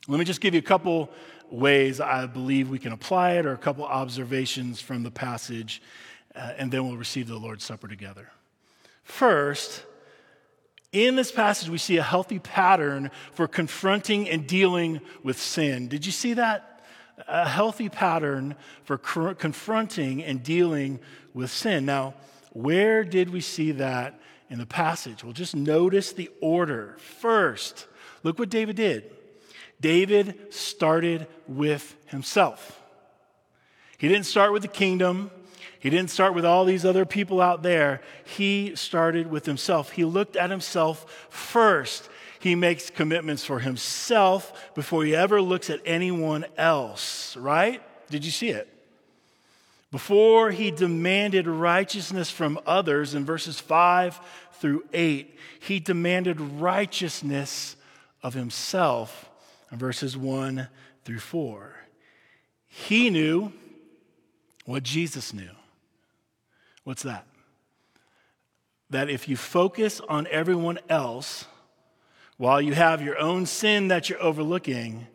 Let 0.08 0.20
me 0.20 0.26
just 0.26 0.42
give 0.42 0.54
you 0.54 0.60
a 0.60 0.64
couple 0.64 1.10
ways 1.50 2.00
I 2.00 2.26
believe 2.26 2.70
we 2.70 2.80
can 2.80 2.92
apply 2.92 3.34
it, 3.34 3.46
or 3.46 3.54
a 3.54 3.58
couple 3.58 3.86
observations 3.86 4.82
from 4.82 5.04
the 5.04 5.12
passage, 5.12 5.82
uh, 6.36 6.54
and 6.58 6.72
then 6.72 6.88
we'll 6.88 6.98
receive 6.98 7.28
the 7.28 7.38
Lord's 7.38 7.64
Supper 7.64 7.88
together. 7.88 8.30
First, 9.04 9.84
in 10.92 11.16
this 11.16 11.32
passage, 11.32 11.70
we 11.70 11.78
see 11.78 11.98
a 11.98 12.04
healthy 12.04 12.40
pattern 12.40 13.12
for 13.34 13.48
confronting 13.48 14.30
and 14.30 14.48
dealing 14.48 15.02
with 15.24 15.40
sin. 15.40 15.88
Did 15.88 16.06
you 16.06 16.12
see 16.12 16.34
that? 16.34 16.84
A 17.28 17.48
healthy 17.48 17.90
pattern 17.90 18.56
for 18.84 18.98
confronting 18.98 20.24
and 20.24 20.44
dealing 20.44 21.00
with 21.34 21.52
sin. 21.52 21.86
Now, 21.86 22.14
where 22.52 23.04
did 23.04 23.30
we 23.30 23.42
see 23.42 23.72
that 23.74 24.20
in 24.50 24.60
the 24.60 24.66
passage? 24.66 25.24
Well, 25.24 25.34
just 25.34 25.56
notice 25.56 26.14
the 26.14 26.30
order. 26.42 26.96
First, 27.00 27.88
look 28.28 28.40
what 28.40 28.50
David 28.50 28.76
did. 28.76 29.10
David 29.80 30.54
started 30.54 31.28
with 31.48 31.96
himself. 32.08 32.78
He 33.98 34.10
didn't 34.10 34.26
start 34.26 34.52
with 34.52 34.64
the 34.64 34.68
kingdom. 34.68 35.32
He 35.80 35.90
didn't 35.90 36.10
start 36.10 36.34
with 36.34 36.44
all 36.46 36.66
these 36.66 36.84
other 36.84 37.06
people 37.06 37.40
out 37.40 37.64
there. 37.64 38.02
He 38.26 38.76
started 38.76 39.32
with 39.32 39.46
himself. 39.46 39.92
He 39.92 40.04
looked 40.04 40.36
at 40.36 40.50
himself 40.50 41.28
first. 41.30 42.10
He 42.40 42.54
makes 42.54 42.90
commitments 42.90 43.46
for 43.46 43.60
himself 43.60 44.74
before 44.76 45.06
he 45.06 45.16
ever 45.16 45.42
looks 45.42 45.70
at 45.70 45.80
anyone 45.86 46.44
else, 46.58 47.38
right? 47.38 47.82
Did 48.10 48.26
you 48.26 48.32
see 48.32 48.50
it? 48.50 48.68
Before 49.90 50.52
he 50.52 50.70
demanded 50.70 51.48
righteousness 51.48 52.30
from 52.30 52.60
others 52.66 53.16
in 53.16 53.24
verses 53.24 53.58
5 53.58 54.20
through 54.56 54.84
8, 54.92 55.34
he 55.62 55.80
demanded 55.80 56.42
righteousness 56.42 57.77
of 58.24 58.34
himself 58.34 59.30
in 59.72 59.78
verses 59.78 60.18
1 60.18 60.68
through 61.04 61.20
4. 61.20 61.76
He 62.68 63.10
knew 63.10 63.52
what 64.66 64.84
Jesus 64.84 65.34
knew. 65.34 65.50
What's 66.84 67.04
that? 67.04 67.26
That 68.90 69.10
if 69.10 69.28
you 69.28 69.36
focus 69.36 70.00
on 70.08 70.28
everyone 70.32 70.80
else 70.90 71.46
while 72.38 72.62
you 72.62 72.74
have 72.74 73.02
your 73.02 73.18
own 73.18 73.46
sin 73.46 73.88
that 73.90 74.10
you're 74.10 74.22
overlooking, 74.22 75.08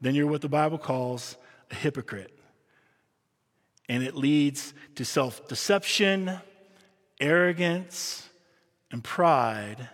then 0.00 0.14
you're 0.14 0.26
what 0.26 0.42
the 0.42 0.48
Bible 0.48 0.78
calls 0.78 1.36
a 1.70 1.74
hypocrite. 1.74 2.32
And 3.88 4.02
it 4.02 4.14
leads 4.14 4.74
to 4.96 5.04
self 5.04 5.48
deception, 5.48 6.38
arrogance, 7.20 8.28
and 8.90 9.02
pride. 9.02 9.88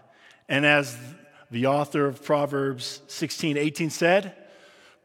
And 0.49 0.67
as 0.67 0.97
the 1.53 1.67
author 1.67 2.07
of 2.07 2.25
Proverbs 2.25 3.03
16 3.07 3.57
18 3.57 3.91
said, 3.91 4.35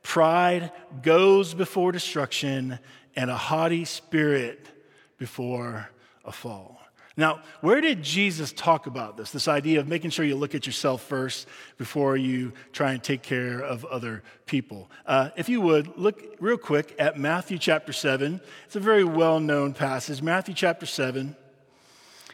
pride 0.01 0.71
goes 1.01 1.53
before 1.53 1.91
destruction, 1.91 2.79
and 3.17 3.29
a 3.29 3.35
haughty 3.35 3.83
spirit 3.83 4.69
before 5.17 5.89
a 6.23 6.31
fall. 6.31 6.79
Now, 7.17 7.41
where 7.61 7.81
did 7.81 8.03
Jesus 8.03 8.53
talk 8.53 8.85
about 8.85 9.17
this? 9.17 9.31
This 9.31 9.47
idea 9.47 9.79
of 9.79 9.87
making 9.87 10.11
sure 10.11 10.23
you 10.23 10.35
look 10.35 10.55
at 10.55 10.65
yourself 10.65 11.01
first 11.01 11.47
before 11.77 12.15
you 12.15 12.53
try 12.71 12.93
and 12.93 13.03
take 13.03 13.23
care 13.23 13.59
of 13.59 13.83
other 13.85 14.23
people. 14.45 14.89
Uh, 15.05 15.31
if 15.35 15.49
you 15.49 15.59
would, 15.59 15.97
look 15.97 16.37
real 16.39 16.57
quick 16.57 16.95
at 16.99 17.19
Matthew 17.19 17.57
chapter 17.57 17.91
7. 17.91 18.39
It's 18.67 18.75
a 18.75 18.79
very 18.79 19.03
well 19.03 19.39
known 19.39 19.73
passage, 19.73 20.21
Matthew 20.21 20.53
chapter 20.53 20.85
7. 20.85 21.35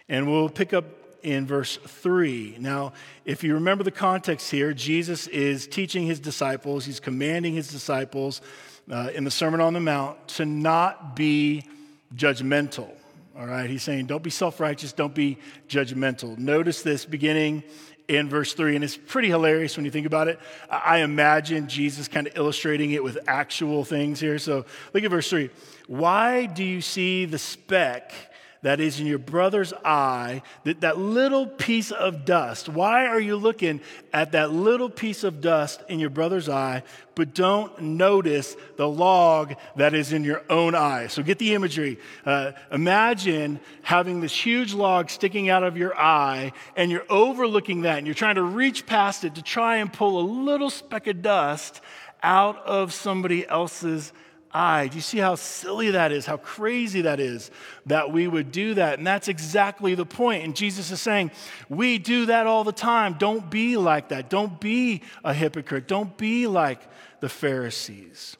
And 0.10 0.30
we'll 0.30 0.50
pick 0.50 0.74
up 0.74 0.86
in 1.24 1.48
verse 1.48 1.78
3. 1.78 2.58
Now, 2.60 2.94
if 3.26 3.44
you 3.44 3.56
remember 3.56 3.84
the 3.84 3.92
context 3.92 4.52
here, 4.52 4.74
Jesus 4.74 5.28
is 5.28 5.68
teaching 5.68 6.06
his 6.06 6.20
disciples, 6.20 6.86
he's 6.86 7.00
commanding 7.00 7.54
his 7.54 7.70
disciples 7.70 8.42
uh, 8.92 9.10
in 9.14 9.24
the 9.24 9.32
Sermon 9.32 9.62
on 9.62 9.74
the 9.74 9.80
Mount 9.80 10.28
to 10.30 10.46
not 10.46 11.16
be 11.16 11.64
judgmental. 12.16 12.90
All 13.38 13.48
right, 13.48 13.70
he's 13.70 13.82
saying, 13.82 14.06
don't 14.06 14.22
be 14.22 14.30
self 14.30 14.60
righteous, 14.60 14.94
don't 14.94 15.16
be 15.16 15.38
judgmental. 15.68 16.38
Notice 16.38 16.84
this 16.84 17.04
beginning 17.06 17.64
in 18.08 18.30
verse 18.30 18.54
3, 18.54 18.76
and 18.76 18.84
it's 18.84 18.98
pretty 18.98 19.30
hilarious 19.30 19.76
when 19.76 19.86
you 19.86 19.92
think 19.92 20.06
about 20.06 20.28
it. 20.28 20.40
I 20.70 21.00
imagine 21.00 21.68
Jesus 21.68 22.08
kind 22.08 22.28
of 22.28 22.36
illustrating 22.36 22.92
it 22.92 23.04
with 23.04 23.18
actual 23.28 23.86
things 23.86 24.20
here. 24.20 24.38
So 24.38 24.66
look 24.94 25.04
at 25.04 25.10
verse 25.10 25.30
3. 25.30 25.50
Why 25.88 26.46
do 26.46 26.64
you 26.64 26.82
see 26.82 27.26
the 27.26 27.40
speck 27.40 28.12
that 28.64 28.80
is 28.80 29.00
in 29.00 29.06
your 29.06 29.20
brother's 29.20 29.74
eye, 29.86 30.42
that, 30.64 30.82
that 30.82 30.98
little 30.98 31.46
piece 31.46 31.92
of 31.92 32.26
dust. 32.26 32.68
Why 32.68 33.06
are 33.06 33.20
you 33.20 33.36
looking 33.36 33.82
at 34.12 34.32
that 34.32 34.52
little 34.52 34.90
piece 34.90 35.24
of 35.24 35.42
dust 35.42 35.84
in 35.90 36.00
your 36.00 36.10
brother's 36.10 36.50
eye, 36.50 36.84
but 37.14 37.36
don't 37.36 37.80
notice 37.80 38.56
the 38.78 38.88
log 38.88 39.54
that 39.76 39.94
is 39.94 40.14
in 40.14 40.24
your 40.24 40.44
own 40.50 40.76
eye? 40.76 41.08
So 41.08 41.22
get 41.22 41.40
the 41.40 41.54
imagery. 41.54 42.00
Uh, 42.26 42.54
imagine 42.72 43.60
having 43.84 44.22
this 44.22 44.34
huge 44.34 44.74
log 44.74 45.10
sticking 45.10 45.50
out 45.50 45.64
of 45.64 45.78
your 45.78 45.96
eye, 45.98 46.54
and 46.76 46.90
you're 46.90 47.06
overlooking 47.10 47.82
that, 47.82 47.98
and 47.98 48.08
you're 48.08 48.16
trying 48.16 48.36
to 48.36 48.44
reach 48.44 48.86
past 48.86 49.26
it 49.26 49.36
to 49.36 49.42
try 49.42 49.78
and 49.78 49.92
pull 49.92 50.20
a 50.20 50.26
little 50.26 50.70
speck 50.70 51.08
of 51.08 51.22
dust 51.22 51.82
out 52.24 52.58
of 52.66 52.94
somebody 52.94 53.46
else's 53.46 54.14
eye. 54.54 54.88
Do 54.88 54.96
you 54.96 55.02
see 55.02 55.18
how 55.18 55.36
silly 55.36 55.92
that 55.92 56.12
is? 56.12 56.26
How 56.26 56.38
crazy 56.38 57.02
that 57.02 57.20
is 57.20 57.52
that 57.86 58.12
we 58.12 58.28
would 58.28 58.52
do 58.52 58.76
that? 58.76 58.98
And 58.98 59.08
that's 59.08 59.28
exactly 59.28 59.96
the 59.96 60.06
point. 60.06 60.44
And 60.44 60.56
Jesus 60.56 60.92
is 60.92 61.02
saying, 61.02 61.32
we 61.70 61.98
do 61.98 62.28
that 62.28 62.48
all 62.48 62.64
the 62.64 62.72
time. 62.72 63.16
Don't 63.18 63.50
be 63.50 63.78
like 63.78 64.10
that. 64.10 64.30
Don't 64.30 64.60
be 64.60 65.02
a 65.24 65.34
hypocrite. 65.34 65.88
Don't 65.88 66.16
be 66.18 66.48
like 66.48 66.82
the 67.20 67.30
Pharisees. 67.30 68.38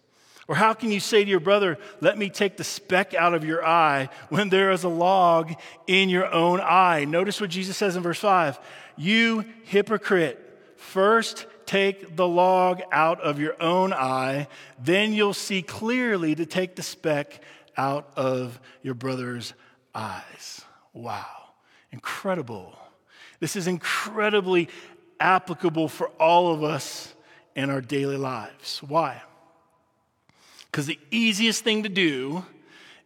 Or 0.48 0.56
how 0.56 0.74
can 0.74 0.92
you 0.92 1.00
say 1.00 1.24
to 1.24 1.30
your 1.30 1.40
brother, 1.40 1.78
Let 2.02 2.18
me 2.18 2.30
take 2.30 2.58
the 2.58 2.64
speck 2.64 3.14
out 3.14 3.34
of 3.34 3.46
your 3.46 3.66
eye 3.66 4.10
when 4.30 4.50
there 4.50 4.72
is 4.72 4.84
a 4.84 4.90
log 4.90 5.54
in 5.88 6.10
your 6.10 6.32
own 6.32 6.60
eye? 6.60 7.06
Notice 7.06 7.40
what 7.40 7.50
Jesus 7.50 7.78
says 7.78 7.96
in 7.96 8.04
verse 8.04 8.20
5 8.20 8.60
You 8.98 9.46
hypocrite, 9.64 10.40
first 10.76 11.46
take 11.74 12.16
the 12.16 12.28
log 12.28 12.84
out 12.92 13.20
of 13.22 13.40
your 13.40 13.60
own 13.60 13.94
eye, 13.94 14.48
then 14.78 15.12
you'll 15.12 15.34
see 15.34 15.64
clearly 15.64 16.36
to 16.36 16.46
take 16.46 16.76
the 16.76 16.84
speck 16.84 17.42
out 17.76 18.14
of 18.16 18.60
your 18.84 18.94
brother's 18.94 19.56
eyes. 19.96 20.62
Wow, 20.94 21.26
incredible. 21.92 22.78
This 23.40 23.56
is 23.56 23.66
incredibly 23.66 24.70
applicable 25.20 25.88
for 25.88 26.10
all 26.20 26.54
of 26.54 26.64
us 26.64 27.12
in 27.56 27.72
our 27.72 27.82
daily 27.82 28.18
lives. 28.18 28.80
Why? 28.84 29.24
Because 30.70 30.86
the 30.86 31.00
easiest 31.10 31.64
thing 31.64 31.82
to 31.82 31.90
do 31.90 32.46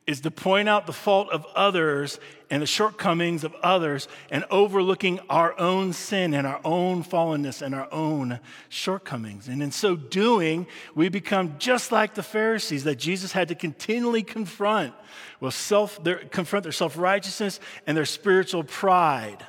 is 0.08 0.22
to 0.22 0.32
point 0.32 0.70
out 0.70 0.88
the 0.88 0.94
fault 0.94 1.30
of 1.32 1.46
others 1.54 2.18
and 2.50 2.62
the 2.62 2.66
shortcomings 2.66 3.44
of 3.44 3.54
others 3.62 4.08
and 4.32 4.46
overlooking 4.50 5.20
our 5.30 5.60
own 5.60 5.92
sin 5.92 6.34
and 6.34 6.48
our 6.48 6.62
own 6.64 7.04
fallenness 7.04 7.62
and 7.62 7.76
our 7.76 7.92
own 7.92 8.40
shortcomings. 8.70 9.50
And 9.50 9.62
in 9.62 9.72
so 9.72 9.98
doing, 9.98 10.66
we 10.96 11.10
become 11.10 11.56
just 11.60 11.92
like 11.92 12.16
the 12.16 12.24
Pharisees 12.24 12.86
that 12.86 12.96
Jesus 12.96 13.34
had 13.34 13.50
to 13.50 13.56
continually 13.56 14.24
confront, 14.24 14.94
well, 15.42 15.52
self, 15.52 16.02
their, 16.02 16.20
confront 16.20 16.64
their 16.64 16.72
self 16.72 16.98
righteousness 16.98 17.60
and 17.86 17.98
their 17.98 18.06
spiritual 18.06 18.64
pride. 18.64 19.46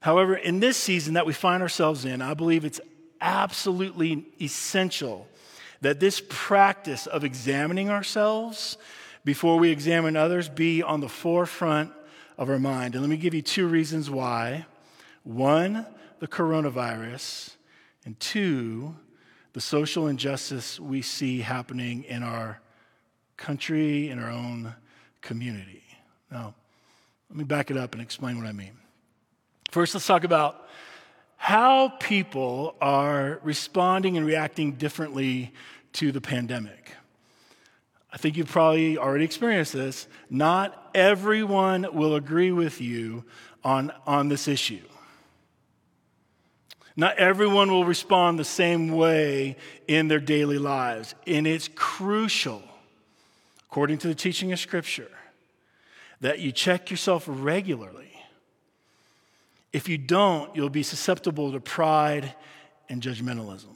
However, 0.00 0.34
in 0.34 0.58
this 0.58 0.76
season 0.76 1.14
that 1.14 1.26
we 1.26 1.32
find 1.32 1.62
ourselves 1.62 2.04
in, 2.04 2.20
I 2.20 2.34
believe 2.34 2.64
it's 2.64 2.80
absolutely 3.20 4.26
essential 4.40 5.28
that 5.84 6.00
this 6.00 6.22
practice 6.28 7.06
of 7.06 7.24
examining 7.24 7.90
ourselves 7.90 8.78
before 9.24 9.58
we 9.58 9.70
examine 9.70 10.16
others 10.16 10.48
be 10.48 10.82
on 10.82 11.00
the 11.00 11.08
forefront 11.08 11.92
of 12.36 12.50
our 12.50 12.58
mind. 12.58 12.94
And 12.94 13.02
let 13.02 13.10
me 13.10 13.16
give 13.16 13.34
you 13.34 13.42
two 13.42 13.66
reasons 13.66 14.10
why. 14.10 14.66
one, 15.24 15.86
the 16.20 16.28
coronavirus, 16.28 17.54
and 18.04 18.18
two, 18.20 18.94
the 19.54 19.60
social 19.60 20.06
injustice 20.06 20.78
we 20.78 21.02
see 21.02 21.40
happening 21.40 22.04
in 22.04 22.22
our 22.22 22.60
country, 23.36 24.10
in 24.10 24.18
our 24.18 24.30
own 24.30 24.74
community. 25.22 25.82
Now, 26.30 26.54
let 27.30 27.38
me 27.38 27.44
back 27.44 27.70
it 27.70 27.76
up 27.76 27.94
and 27.94 28.02
explain 28.02 28.36
what 28.38 28.46
I 28.46 28.52
mean. 28.52 28.72
First, 29.70 29.94
let's 29.94 30.06
talk 30.06 30.24
about 30.24 30.68
how 31.36 31.88
people 32.00 32.76
are 32.80 33.40
responding 33.42 34.16
and 34.16 34.24
reacting 34.24 34.72
differently 34.72 35.52
to 35.94 36.12
the 36.12 36.20
pandemic. 36.20 36.92
I 38.12 38.16
think 38.16 38.36
you've 38.36 38.48
probably 38.48 38.96
already 38.96 39.24
experienced 39.24 39.72
this. 39.72 40.06
Not 40.30 40.90
everyone 40.94 41.88
will 41.92 42.14
agree 42.14 42.52
with 42.52 42.80
you 42.80 43.24
on, 43.64 43.92
on 44.06 44.28
this 44.28 44.46
issue. 44.46 44.82
Not 46.96 47.16
everyone 47.16 47.72
will 47.72 47.84
respond 47.84 48.38
the 48.38 48.44
same 48.44 48.92
way 48.92 49.56
in 49.88 50.06
their 50.06 50.20
daily 50.20 50.58
lives. 50.58 51.16
And 51.26 51.44
it's 51.46 51.68
crucial, 51.74 52.62
according 53.68 53.98
to 53.98 54.08
the 54.08 54.14
teaching 54.14 54.52
of 54.52 54.60
Scripture, 54.60 55.10
that 56.20 56.38
you 56.38 56.52
check 56.52 56.90
yourself 56.90 57.24
regularly. 57.26 58.12
If 59.72 59.88
you 59.88 59.98
don't, 59.98 60.54
you'll 60.54 60.70
be 60.70 60.84
susceptible 60.84 61.50
to 61.50 61.58
pride 61.58 62.32
and 62.88 63.02
judgmentalism. 63.02 63.73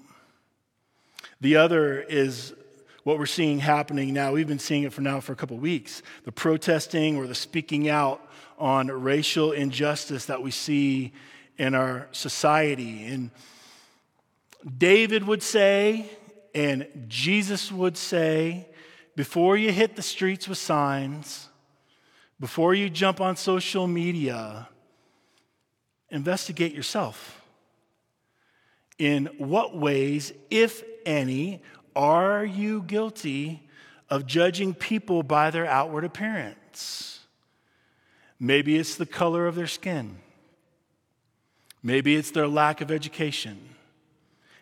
The 1.40 1.56
other 1.56 2.00
is 2.00 2.52
what 3.04 3.18
we're 3.18 3.26
seeing 3.26 3.58
happening 3.60 4.12
now. 4.12 4.32
We've 4.32 4.48
been 4.48 4.58
seeing 4.58 4.82
it 4.82 4.92
for 4.92 5.00
now 5.00 5.20
for 5.20 5.32
a 5.32 5.36
couple 5.36 5.56
weeks 5.56 6.02
the 6.24 6.32
protesting 6.32 7.16
or 7.16 7.26
the 7.26 7.34
speaking 7.34 7.88
out 7.88 8.20
on 8.58 8.88
racial 8.88 9.52
injustice 9.52 10.26
that 10.26 10.42
we 10.42 10.50
see 10.50 11.12
in 11.56 11.74
our 11.74 12.08
society. 12.12 13.06
And 13.06 13.30
David 14.76 15.24
would 15.26 15.42
say, 15.42 16.10
and 16.54 16.86
Jesus 17.08 17.70
would 17.70 17.96
say, 17.96 18.66
before 19.14 19.56
you 19.56 19.72
hit 19.72 19.96
the 19.96 20.02
streets 20.02 20.48
with 20.48 20.58
signs, 20.58 21.48
before 22.40 22.74
you 22.74 22.90
jump 22.90 23.20
on 23.20 23.36
social 23.36 23.86
media, 23.86 24.68
investigate 26.10 26.74
yourself. 26.74 27.37
In 28.98 29.26
what 29.38 29.76
ways, 29.76 30.32
if 30.50 30.82
any, 31.06 31.62
are 31.94 32.44
you 32.44 32.82
guilty 32.82 33.68
of 34.10 34.26
judging 34.26 34.74
people 34.74 35.22
by 35.22 35.50
their 35.50 35.66
outward 35.66 36.04
appearance? 36.04 37.20
Maybe 38.40 38.76
it's 38.76 38.96
the 38.96 39.06
color 39.06 39.46
of 39.46 39.54
their 39.54 39.66
skin. 39.66 40.18
Maybe 41.82 42.16
it's 42.16 42.30
their 42.30 42.48
lack 42.48 42.80
of 42.80 42.90
education. 42.90 43.58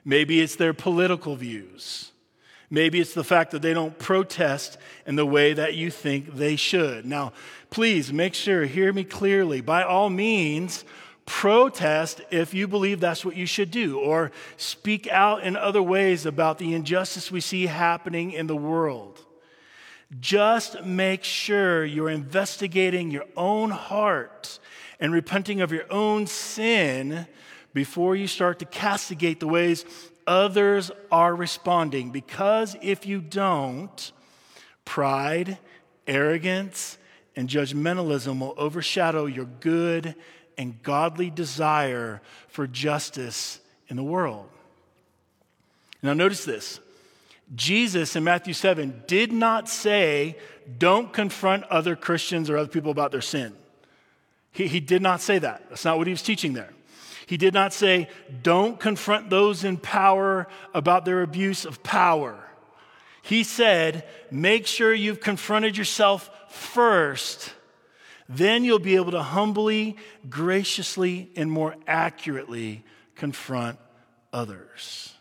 Maybe 0.05 0.41
it's 0.41 0.57
their 0.57 0.75
political 0.75 1.37
views. 1.37 2.13
Maybe 2.69 3.01
it's 3.01 3.15
the 3.15 3.25
fact 3.25 3.53
that 3.53 3.63
they 3.63 3.75
don't 3.75 3.99
protest 3.99 4.77
in 5.07 5.17
the 5.17 5.27
way 5.27 5.53
that 5.53 5.75
you 5.75 5.91
think 5.91 6.35
they 6.35 6.57
should. 6.57 7.07
Now, 7.07 7.33
please 7.71 8.13
make 8.13 8.35
sure, 8.35 8.65
hear 8.65 8.93
me 8.93 9.05
clearly. 9.05 9.61
By 9.61 9.83
all 9.83 10.11
means, 10.11 10.85
protest 11.27 12.23
if 12.31 12.55
you 12.55 12.67
believe 12.67 13.01
that's 13.01 13.25
what 13.25 13.37
you 13.37 13.47
should 13.47 13.71
do, 13.71 13.99
or 13.99 14.31
speak 14.57 15.07
out 15.09 15.43
in 15.43 15.57
other 15.57 15.83
ways 15.83 16.25
about 16.25 16.59
the 16.59 16.73
injustice 16.73 17.31
we 17.31 17.41
see 17.41 17.67
happening 17.67 18.33
in 18.33 18.47
the 18.47 18.57
world. 18.57 19.25
Just 20.21 20.85
make 20.85 21.25
sure 21.25 21.85
you're 21.85 22.09
investigating 22.09 23.11
your 23.11 23.27
own 23.37 23.71
heart 23.71 24.61
and 25.01 25.13
repenting 25.13 25.61
of 25.61 25.73
your 25.73 25.91
own 25.93 26.27
sin 26.27 27.27
before 27.75 28.17
you 28.17 28.27
start 28.27 28.61
to 28.61 28.65
castigate 28.65 29.41
the 29.41 29.49
ways 29.49 29.85
others 30.27 30.91
are 31.11 31.35
responding. 31.35 32.11
Because 32.11 32.77
if 32.81 33.05
you 33.05 33.21
don't, 33.21 34.13
pride, 34.85 35.59
arrogance, 36.07 36.99
and 37.35 37.49
judgmentalism 37.49 38.41
will 38.41 38.55
overshadow 38.57 39.27
your 39.27 39.45
good 39.45 40.15
and 40.59 40.83
godly 40.83 41.31
desire 41.31 42.21
for 42.49 42.67
justice 42.67 43.61
in 43.89 43.97
the 43.97 44.03
world. 44.03 44.49
Now, 46.03 46.15
notice 46.15 46.45
this 46.45 46.81
Jesus 47.55 48.17
in 48.17 48.25
Matthew 48.25 48.55
7 48.55 49.05
did 49.07 49.33
not 49.33 49.69
say, 49.69 50.37
don't 50.79 51.13
confront 51.13 51.65
other 51.65 51.95
Christians 51.95 52.51
or 52.51 52.57
other 52.57 52.69
people 52.69 52.91
about 52.91 53.13
their 53.13 53.21
sin. 53.21 53.55
He, 54.51 54.67
he 54.67 54.81
did 54.81 55.03
not 55.03 55.21
say 55.21 55.39
that. 55.39 55.69
That's 55.69 55.85
not 55.85 55.99
what 55.99 56.07
he 56.07 56.13
was 56.13 56.23
teaching 56.23 56.55
there. 56.55 56.73
He 57.27 57.37
did 57.37 57.55
not 57.55 57.73
say, 57.73 58.09
don't 58.43 58.79
confront 58.79 59.31
those 59.31 59.65
in 59.65 59.77
power 59.77 60.47
about 60.73 61.05
their 61.05 61.23
abuse 61.23 61.65
of 61.65 61.83
power. 61.83 62.39
He 63.23 63.43
said, 63.43 64.05
make 64.31 64.67
sure 64.67 64.95
you've 64.95 65.21
confronted 65.21 65.77
yourself 65.77 66.31
first. 66.49 67.53
Then 68.29 68.65
you'll 68.65 68.79
be 68.79 68.97
able 68.97 69.13
to 69.13 69.23
humbly, 69.23 69.97
graciously, 70.29 71.31
and 71.37 71.51
more 71.51 71.77
accurately 71.87 72.85
confront 73.15 73.79
others. 74.33 75.15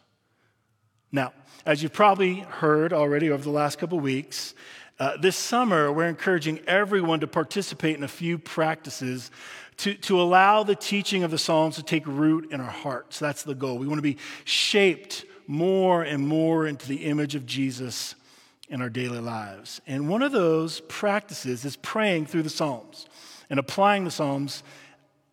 Now, 1.11 1.33
as 1.65 1.81
you've 1.81 1.93
probably 1.93 2.39
heard 2.39 2.93
already 2.93 3.29
over 3.29 3.43
the 3.43 3.49
last 3.49 3.77
couple 3.79 3.99
weeks, 3.99 4.53
uh, 4.99 5.17
this 5.17 5.35
summer, 5.35 5.91
we're 5.91 6.07
encouraging 6.07 6.59
everyone 6.67 7.19
to 7.19 7.27
participate 7.27 7.97
in 7.97 8.03
a 8.03 8.07
few 8.07 8.37
practices 8.37 9.29
to, 9.77 9.93
to 9.93 10.21
allow 10.21 10.63
the 10.63 10.75
teaching 10.75 11.23
of 11.23 11.31
the 11.31 11.37
Psalms 11.37 11.75
to 11.75 11.83
take 11.83 12.07
root 12.07 12.51
in 12.51 12.61
our 12.61 12.71
hearts. 12.71 13.19
That's 13.19 13.43
the 13.43 13.55
goal. 13.55 13.77
We 13.77 13.87
want 13.87 13.97
to 13.97 14.03
be 14.03 14.17
shaped 14.45 15.25
more 15.47 16.03
and 16.03 16.25
more 16.25 16.65
into 16.65 16.87
the 16.87 17.05
image 17.05 17.35
of 17.35 17.45
Jesus 17.45 18.15
in 18.69 18.81
our 18.81 18.89
daily 18.89 19.19
lives. 19.19 19.81
And 19.85 20.09
one 20.09 20.21
of 20.21 20.31
those 20.31 20.81
practices 20.81 21.65
is 21.65 21.75
praying 21.77 22.25
through 22.25 22.43
the 22.43 22.49
Psalms 22.49 23.05
and 23.49 23.59
applying 23.59 24.05
the 24.05 24.11
Psalms 24.11 24.63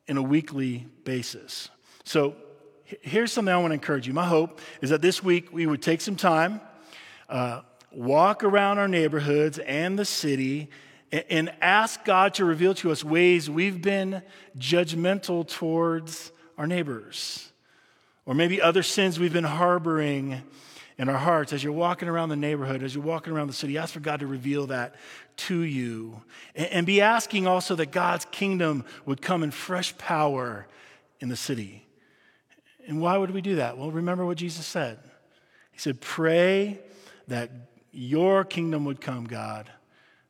in 0.07 0.17
a 0.17 0.23
weekly 0.23 0.87
basis. 1.05 1.71
So 2.05 2.37
here's 2.85 3.33
something 3.33 3.53
I 3.53 3.57
want 3.59 3.71
to 3.71 3.75
encourage 3.75 4.07
you. 4.07 4.13
My 4.13 4.27
hope 4.27 4.61
is 4.81 4.91
that 4.91 5.01
this 5.01 5.23
week 5.23 5.53
we 5.53 5.67
would 5.67 5.83
take 5.83 6.01
some 6.01 6.17
time. 6.17 6.61
Uh, 7.29 7.63
walk 7.91 8.45
around 8.45 8.79
our 8.79 8.89
neighborhoods 8.89 9.59
and 9.59 9.99
the 9.99 10.05
city 10.05 10.69
and 11.29 11.53
ask 11.61 12.05
God 12.05 12.35
to 12.35 12.45
reveal 12.45 12.75
to 12.77 12.91
us 12.91 13.05
ways 13.05 13.51
we've 13.51 13.83
been 13.83 14.23
judgmental 14.59 15.47
towards 15.47 16.33
our 16.57 16.67
neighbors, 16.67 17.53
or 18.25 18.35
maybe 18.35 18.63
other 18.63 18.83
sins 18.83 19.19
we've 19.19 19.33
been 19.33 19.45
harboring 19.45 20.43
in 21.03 21.09
our 21.09 21.19
hearts 21.19 21.53
as 21.53 21.65
you're 21.65 21.73
walking 21.73 22.09
around 22.09 22.29
the 22.29 22.37
neighborhood, 22.37 22.81
as 22.81 22.95
you're 22.95 23.03
walking 23.03 23.33
around 23.33 23.49
the 23.49 23.53
city. 23.53 23.77
Ask 23.77 23.93
for 23.93 23.99
God 23.99 24.21
to 24.21 24.27
reveal 24.29 24.69
that 24.69 24.95
to 25.37 25.63
you. 25.63 26.23
And 26.55 26.87
be 26.87 27.01
asking 27.01 27.49
also 27.49 27.75
that 27.75 27.91
God's 27.91 28.25
kingdom 28.27 28.85
would 29.05 29.21
come 29.21 29.43
in 29.43 29.51
fresh 29.51 29.99
power 29.99 30.69
in 31.19 31.29
the 31.29 31.35
city. 31.35 31.85
And 32.87 33.01
why 33.01 33.17
would 33.17 33.33
we 33.33 33.41
do 33.41 33.57
that? 33.57 33.77
Well, 33.77 33.91
remember 33.91 34.25
what 34.25 34.37
Jesus 34.37 34.65
said. 34.65 35.01
He 35.73 35.81
said, 35.81 36.01
Pray 36.01 36.79
that 37.27 37.51
your 37.91 38.45
kingdom 38.45 38.85
would 38.85 39.01
come, 39.01 39.25
God, 39.25 39.69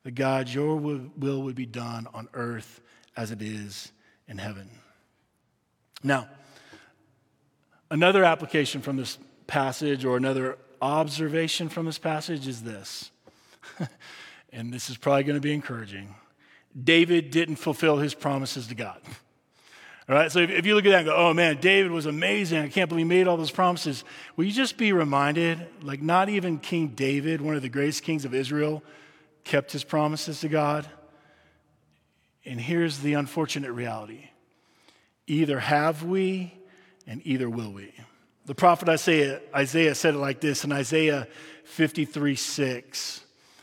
that 0.01 0.15
God, 0.15 0.49
your 0.49 0.75
will 0.75 1.43
would 1.43 1.55
be 1.55 1.67
done 1.67 2.07
on 2.15 2.27
earth 2.33 2.81
as 3.15 3.29
it 3.29 3.43
is 3.43 3.91
in 4.27 4.39
heaven. 4.39 4.71
Now, 6.01 6.29
another 7.91 8.23
application 8.23 8.81
from 8.81 8.97
this 8.97 9.19
passage 9.45 10.03
or 10.03 10.17
another 10.17 10.57
observation 10.83 11.69
from 11.69 11.85
this 11.85 11.97
passage 11.97 12.47
is 12.47 12.61
this, 12.61 13.09
and 14.51 14.73
this 14.73 14.89
is 14.89 14.97
probably 14.97 15.23
going 15.23 15.37
to 15.37 15.41
be 15.41 15.53
encouraging. 15.53 16.13
David 16.81 17.31
didn't 17.31 17.55
fulfill 17.55 17.97
his 17.97 18.13
promises 18.13 18.67
to 18.67 18.75
God. 18.75 18.99
All 20.09 20.15
right, 20.15 20.29
so 20.29 20.39
if, 20.39 20.65
you 20.65 20.75
look 20.75 20.85
at 20.85 20.89
that 20.89 20.97
and 20.97 21.05
go, 21.05 21.15
oh 21.15 21.33
man, 21.33 21.61
David 21.61 21.89
was 21.89 22.05
amazing. 22.05 22.59
I 22.59 22.67
can't 22.67 22.89
believe 22.89 23.05
he 23.05 23.09
made 23.09 23.25
all 23.25 23.37
those 23.37 23.51
promises. 23.51 24.03
Will 24.35 24.43
you 24.43 24.51
just 24.51 24.75
be 24.77 24.91
reminded, 24.91 25.65
like, 25.81 26.01
not 26.01 26.27
even 26.27 26.59
King 26.59 26.89
David, 26.89 27.39
one 27.39 27.55
of 27.55 27.61
the 27.61 27.69
greatest 27.69 28.03
kings 28.03 28.25
of 28.25 28.33
Israel, 28.33 28.83
kept 29.45 29.71
his 29.71 29.85
promises 29.85 30.41
to 30.41 30.49
God? 30.49 30.85
And 32.43 32.59
here's 32.59 32.99
the 32.99 33.13
unfortunate 33.13 33.71
reality 33.71 34.29
either 35.25 35.57
have 35.57 36.03
we, 36.03 36.53
and 37.07 37.21
either 37.23 37.49
will 37.49 37.71
we. 37.71 37.93
The 38.45 38.55
prophet 38.55 38.89
Isaiah, 38.89 39.41
Isaiah 39.55 39.95
said 39.95 40.15
it 40.15 40.19
like 40.19 40.41
this 40.41 40.63
in 40.63 40.71
Isaiah 40.71 41.27
53 41.65 42.35
6. 42.35 43.21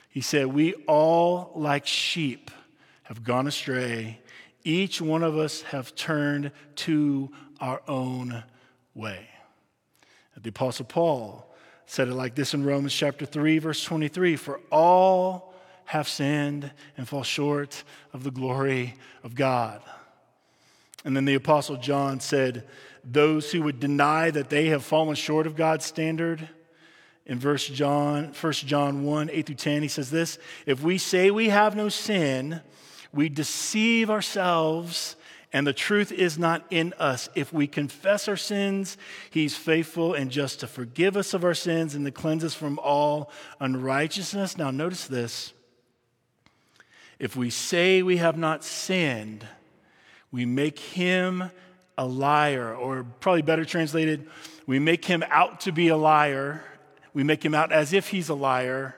He 0.09 0.21
said, 0.21 0.47
We 0.47 0.75
all, 0.87 1.53
like 1.55 1.87
sheep, 1.87 2.51
have 3.05 3.23
gone 3.23 3.47
astray 3.47 4.21
each 4.65 5.01
one 5.01 5.23
of 5.23 5.39
us 5.39 5.63
have 5.63 5.95
turned 5.95 6.53
to 6.77 7.31
our 7.61 7.83
own 7.89 8.45
way. 8.95 9.29
The 10.41 10.51
Apostle 10.51 10.87
Paul 10.87 11.47
said 11.87 12.09
it 12.09 12.15
like 12.15 12.35
this 12.35 12.55
in 12.55 12.65
Romans 12.65 12.95
chapter 12.95 13.27
3, 13.27 13.59
verse 13.59 13.83
23 13.85 14.37
For 14.37 14.61
all 14.71 15.55
have 15.87 16.09
sinned 16.09 16.71
and 16.97 17.09
fall 17.09 17.23
short 17.23 17.83
of 18.13 18.25
the 18.25 18.31
glory 18.31 18.95
of 19.23 19.35
God. 19.35 19.83
And 21.05 21.17
then 21.17 21.25
the 21.25 21.35
Apostle 21.35 21.77
John 21.77 22.21
said, 22.21 22.67
Those 23.05 23.53
who 23.53 23.63
would 23.63 23.81
deny 23.81 24.31
that 24.31 24.51
they 24.51 24.67
have 24.67 24.85
fallen 24.85 25.15
short 25.15 25.47
of 25.47 25.57
God's 25.57 25.85
standard, 25.85 26.49
in 27.27 27.39
verse 27.39 27.69
John, 27.69 28.33
1 28.39 28.53
John 28.53 29.05
1, 29.05 29.31
8 29.33 29.47
through 29.47 29.55
10, 29.55 29.83
he 29.83 29.89
says 29.89 30.11
this 30.11 30.39
If 30.67 30.83
we 30.83 30.99
say 30.99 31.31
we 31.31 31.49
have 31.51 31.77
no 31.77 31.89
sin, 31.89 32.61
we 33.13 33.29
deceive 33.29 34.11
ourselves, 34.11 35.17
and 35.53 35.67
the 35.67 35.73
truth 35.73 36.13
is 36.13 36.39
not 36.39 36.65
in 36.71 36.93
us. 36.99 37.29
If 37.35 37.53
we 37.53 37.67
confess 37.67 38.29
our 38.29 38.37
sins, 38.37 38.97
he's 39.31 39.57
faithful 39.57 40.15
and 40.15 40.31
just 40.31 40.61
to 40.61 40.67
forgive 40.67 41.17
us 41.17 41.33
of 41.33 41.45
our 41.45 41.55
sins 41.55 41.95
and 41.95 42.05
to 42.05 42.11
cleanse 42.11 42.45
us 42.45 42.55
from 42.55 42.79
all 42.81 43.31
unrighteousness. 43.61 44.59
Now, 44.59 44.71
notice 44.71 45.07
this. 45.07 45.53
If 47.19 47.37
we 47.37 47.51
say 47.51 48.03
we 48.03 48.17
have 48.17 48.39
not 48.39 48.65
sinned, 48.65 49.47
we 50.33 50.45
make 50.45 50.79
him 50.79 51.51
a 51.99 52.07
liar, 52.07 52.75
or 52.75 53.05
probably 53.21 53.43
better 53.43 53.65
translated, 53.65 54.29
we 54.67 54.79
make 54.79 55.05
him 55.05 55.25
out 55.29 55.61
to 55.63 55.73
be 55.73 55.89
a 55.89 55.97
liar. 55.97 56.65
We 57.13 57.25
make 57.25 57.45
him 57.45 57.55
out 57.55 57.73
as 57.73 57.93
if 57.93 58.09
he's 58.09 58.29
a 58.29 58.35
liar, 58.35 58.95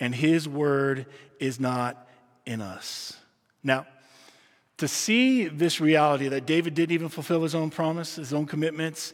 and 0.00 0.14
his 0.14 0.48
word 0.48 1.06
is 1.38 1.60
not 1.60 2.08
in 2.46 2.60
us. 2.60 3.16
Now, 3.62 3.86
to 4.78 4.88
see 4.88 5.46
this 5.46 5.80
reality 5.80 6.28
that 6.28 6.46
David 6.46 6.74
didn't 6.74 6.92
even 6.92 7.08
fulfill 7.08 7.42
his 7.42 7.54
own 7.54 7.70
promise, 7.70 8.16
his 8.16 8.32
own 8.32 8.46
commitments, 8.46 9.12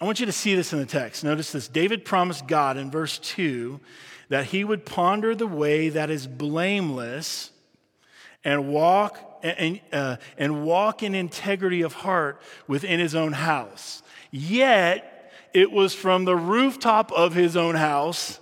I 0.00 0.04
want 0.04 0.18
you 0.18 0.26
to 0.26 0.32
see 0.32 0.54
this 0.54 0.72
in 0.72 0.80
the 0.80 0.86
text. 0.86 1.22
Notice 1.22 1.52
this 1.52 1.68
David 1.68 2.04
promised 2.04 2.46
God 2.46 2.76
in 2.76 2.90
verse 2.90 3.18
2 3.18 3.80
that 4.30 4.46
he 4.46 4.64
would 4.64 4.84
ponder 4.84 5.34
the 5.34 5.46
way 5.46 5.90
that 5.90 6.10
is 6.10 6.26
blameless 6.26 7.50
and 8.42 8.68
walk 8.68 9.33
and, 9.44 9.80
uh, 9.92 10.16
and 10.38 10.64
walk 10.64 11.02
in 11.02 11.14
integrity 11.14 11.82
of 11.82 11.92
heart 11.92 12.40
within 12.66 12.98
his 12.98 13.14
own 13.14 13.32
house. 13.32 14.02
Yet, 14.30 15.32
it 15.52 15.70
was 15.70 15.94
from 15.94 16.24
the 16.24 16.36
rooftop 16.36 17.12
of 17.12 17.34
his 17.34 17.56
own 17.56 17.76
house 17.76 18.40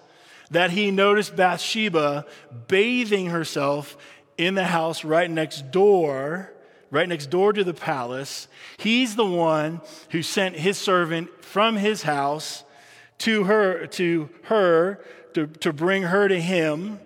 that 0.50 0.70
he 0.70 0.90
noticed 0.90 1.36
Bathsheba 1.36 2.26
bathing 2.68 3.26
herself 3.26 3.96
in 4.38 4.54
the 4.54 4.64
house 4.64 5.04
right 5.04 5.30
next 5.30 5.70
door, 5.70 6.52
right 6.90 7.08
next 7.08 7.30
door 7.30 7.52
to 7.52 7.64
the 7.64 7.74
palace. 7.74 8.48
He's 8.76 9.16
the 9.16 9.26
one 9.26 9.80
who 10.10 10.22
sent 10.22 10.56
his 10.56 10.78
servant 10.78 11.44
from 11.44 11.76
his 11.76 12.02
house 12.02 12.64
to 13.18 13.44
her, 13.44 13.86
to 13.88 14.28
her, 14.44 15.04
to, 15.34 15.46
to 15.46 15.72
bring 15.72 16.04
her 16.04 16.28
to 16.28 16.40
him. 16.40 17.00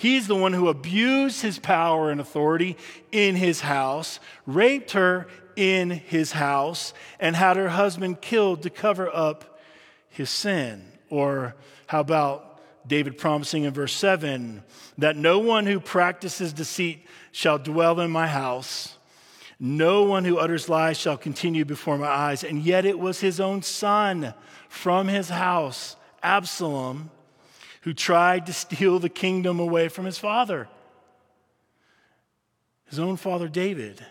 He's 0.00 0.28
the 0.28 0.34
one 0.34 0.54
who 0.54 0.68
abused 0.68 1.42
his 1.42 1.58
power 1.58 2.10
and 2.10 2.22
authority 2.22 2.78
in 3.12 3.36
his 3.36 3.60
house, 3.60 4.18
raped 4.46 4.92
her 4.92 5.26
in 5.56 5.90
his 5.90 6.32
house, 6.32 6.94
and 7.18 7.36
had 7.36 7.58
her 7.58 7.68
husband 7.68 8.22
killed 8.22 8.62
to 8.62 8.70
cover 8.70 9.14
up 9.14 9.60
his 10.08 10.30
sin. 10.30 10.90
Or 11.10 11.54
how 11.86 12.00
about 12.00 12.62
David 12.88 13.18
promising 13.18 13.64
in 13.64 13.74
verse 13.74 13.92
7 13.92 14.62
that 14.96 15.18
no 15.18 15.38
one 15.38 15.66
who 15.66 15.78
practices 15.78 16.54
deceit 16.54 17.06
shall 17.30 17.58
dwell 17.58 18.00
in 18.00 18.10
my 18.10 18.26
house? 18.26 18.96
No 19.58 20.04
one 20.04 20.24
who 20.24 20.38
utters 20.38 20.70
lies 20.70 20.96
shall 20.96 21.18
continue 21.18 21.66
before 21.66 21.98
my 21.98 22.08
eyes. 22.08 22.42
And 22.42 22.62
yet 22.62 22.86
it 22.86 22.98
was 22.98 23.20
his 23.20 23.38
own 23.38 23.60
son 23.60 24.32
from 24.66 25.08
his 25.08 25.28
house, 25.28 25.96
Absalom, 26.22 27.10
who 27.80 27.94
tried 27.94 28.46
to 28.46 28.52
steal 28.52 28.98
the 28.98 29.08
kingdom 29.08 29.58
away 29.58 29.88
from 29.88 30.04
his 30.04 30.18
father, 30.18 30.68
his 32.86 32.98
own 32.98 33.16
father 33.16 33.48
David. 33.48 34.04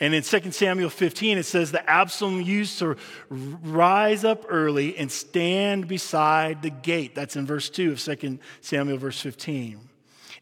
And 0.00 0.12
in 0.12 0.22
2 0.22 0.50
Samuel 0.50 0.90
15, 0.90 1.38
it 1.38 1.44
says 1.44 1.72
that 1.72 1.88
Absalom 1.88 2.40
used 2.40 2.80
to 2.80 2.96
rise 3.30 4.24
up 4.24 4.44
early 4.48 4.96
and 4.96 5.10
stand 5.10 5.86
beside 5.86 6.62
the 6.62 6.70
gate. 6.70 7.14
That's 7.14 7.36
in 7.36 7.46
verse 7.46 7.70
2 7.70 7.92
of 7.92 8.00
2 8.00 8.38
Samuel, 8.60 8.98
verse 8.98 9.20
15. 9.20 9.80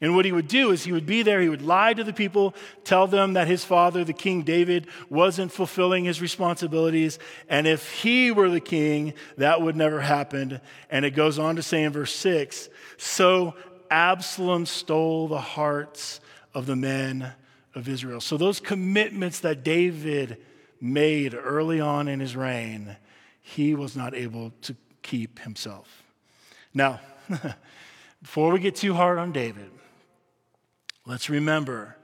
And 0.03 0.17
what 0.17 0.25
he 0.25 0.33
would 0.33 0.49
do 0.49 0.73
is 0.73 0.83
he 0.83 0.91
would 0.91 1.07
be 1.07 1.23
there, 1.23 1.41
he 1.41 1.49
would 1.49 1.63
lie 1.63 1.95
to 1.95 2.03
the 2.03 2.13
people, 2.13 2.57
tell 2.83 3.07
them 3.07 3.35
that 3.35 3.47
his 3.47 3.65
father, 3.65 4.03
the 4.03 4.13
king 4.13 4.43
David, 4.43 4.89
wasn't 5.09 5.53
fulfilling 5.53 6.05
his 6.05 6.21
responsibilities. 6.21 7.21
And 7.49 7.69
if 7.69 8.03
he 8.03 8.33
were 8.33 8.51
the 8.51 8.59
king, 8.59 9.15
that 9.39 9.63
would 9.63 9.77
never 9.77 10.01
happen. 10.01 10.61
And 10.91 11.05
it 11.05 11.13
goes 11.13 11.39
on 11.39 11.55
to 11.55 11.63
say 11.63 11.85
in 11.85 11.93
verse 11.93 12.13
6 12.17 12.69
So 12.97 13.55
Absalom 13.93 14.67
stole 14.67 15.29
the 15.29 15.41
hearts 15.41 16.21
of 16.53 16.67
the 16.67 16.77
men 16.77 17.33
of 17.77 17.89
Israel. 17.89 18.21
So 18.21 18.37
those 18.37 18.59
commitments 18.59 19.39
that 19.41 19.63
David 19.63 20.39
made 20.81 21.33
early 21.33 21.79
on 21.81 22.09
in 22.09 22.19
his 22.19 22.35
reign, 22.35 22.97
he 23.41 23.77
was 23.77 23.97
not 23.97 24.17
able 24.17 24.51
to 24.63 24.75
keep 25.03 25.39
himself. 25.39 26.03
Now, 26.75 26.99
before 28.21 28.51
we 28.51 28.59
get 28.59 28.75
too 28.75 28.95
hard 28.95 29.19
on 29.19 29.31
David, 29.31 29.71
Let's 31.05 31.29
remember 31.29 31.97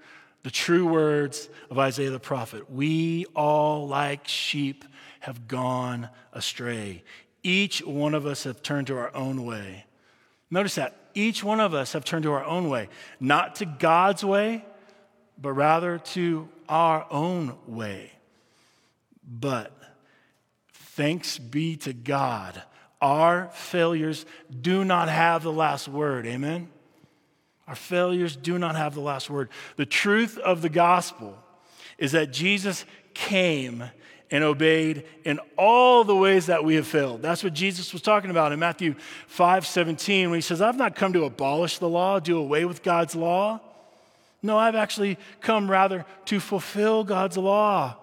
the 0.43 0.51
true 0.51 0.87
words 0.87 1.49
of 1.71 1.79
Isaiah 1.79 2.11
the 2.11 2.19
prophet. 2.19 2.71
We 2.71 3.27
all, 3.37 3.87
like 3.87 4.27
sheep, 4.27 4.85
have 5.21 5.47
gone 5.49 6.09
astray. 6.33 7.05
Each 7.43 7.81
one 7.81 8.15
of 8.15 8.27
us 8.27 8.45
have 8.45 8.63
turned 8.63 8.89
to 8.89 8.97
our 8.97 9.15
own 9.15 9.45
way. 9.45 9.85
Notice 10.51 10.77
that. 10.77 10.97
Each 11.15 11.43
one 11.43 11.59
of 11.59 11.75
us 11.75 11.95
have 11.95 12.05
turned 12.05 12.23
to 12.25 12.33
our 12.33 12.45
own 12.45 12.69
way, 12.69 12.89
not 13.19 13.57
to 13.57 13.67
God's 13.67 14.25
way, 14.25 14.65
but 15.41 15.53
rather 15.53 15.99
to 15.99 16.49
our 16.69 17.07
own 17.11 17.57
way. 17.67 18.13
But 19.29 19.73
thanks 20.73 21.39
be 21.39 21.77
to 21.79 21.93
God, 21.93 22.63
our 23.01 23.49
failures 23.53 24.27
do 24.61 24.85
not 24.85 25.09
have 25.09 25.43
the 25.43 25.53
last 25.53 25.89
word. 25.89 26.27
Amen? 26.27 26.69
Our 27.69 27.77
failures 27.77 28.35
do 28.35 28.59
not 28.59 28.77
have 28.77 28.95
the 28.95 29.01
last 29.01 29.29
word. 29.29 29.51
The 29.77 29.87
truth 29.87 30.39
of 30.39 30.63
the 30.63 30.71
gospel 30.71 31.39
is 31.99 32.13
that 32.13 32.33
Jesus 32.33 32.87
came 33.13 33.85
and 34.31 34.43
obeyed 34.43 35.05
in 35.25 35.39
all 35.57 36.03
the 36.05 36.17
ways 36.17 36.47
that 36.47 36.65
we 36.65 36.75
have 36.77 36.87
failed. 36.87 37.23
That's 37.23 37.45
what 37.45 37.53
Jesus 37.53 37.93
was 37.93 38.03
talking 38.03 38.31
about 38.31 38.53
in 38.53 38.59
Matthew 38.59 38.95
5 39.27 39.67
17, 39.67 40.31
when 40.31 40.39
he 40.39 40.43
says, 40.43 40.61
I've 40.61 40.77
not 40.77 40.97
come 40.97 41.13
to 41.13 41.25
abolish 41.25 41.79
the 41.79 41.89
law, 41.89 42.19
do 42.19 42.39
away 42.39 42.65
with 42.65 42.83
God's 42.83 43.15
law. 43.15 43.61
No, 44.43 44.57
I've 44.57 44.77
actually 44.77 45.19
come 45.41 45.71
rather 45.71 46.05
to 46.27 46.41
fulfill 46.41 47.05
God's 47.05 47.37
law. 47.37 47.97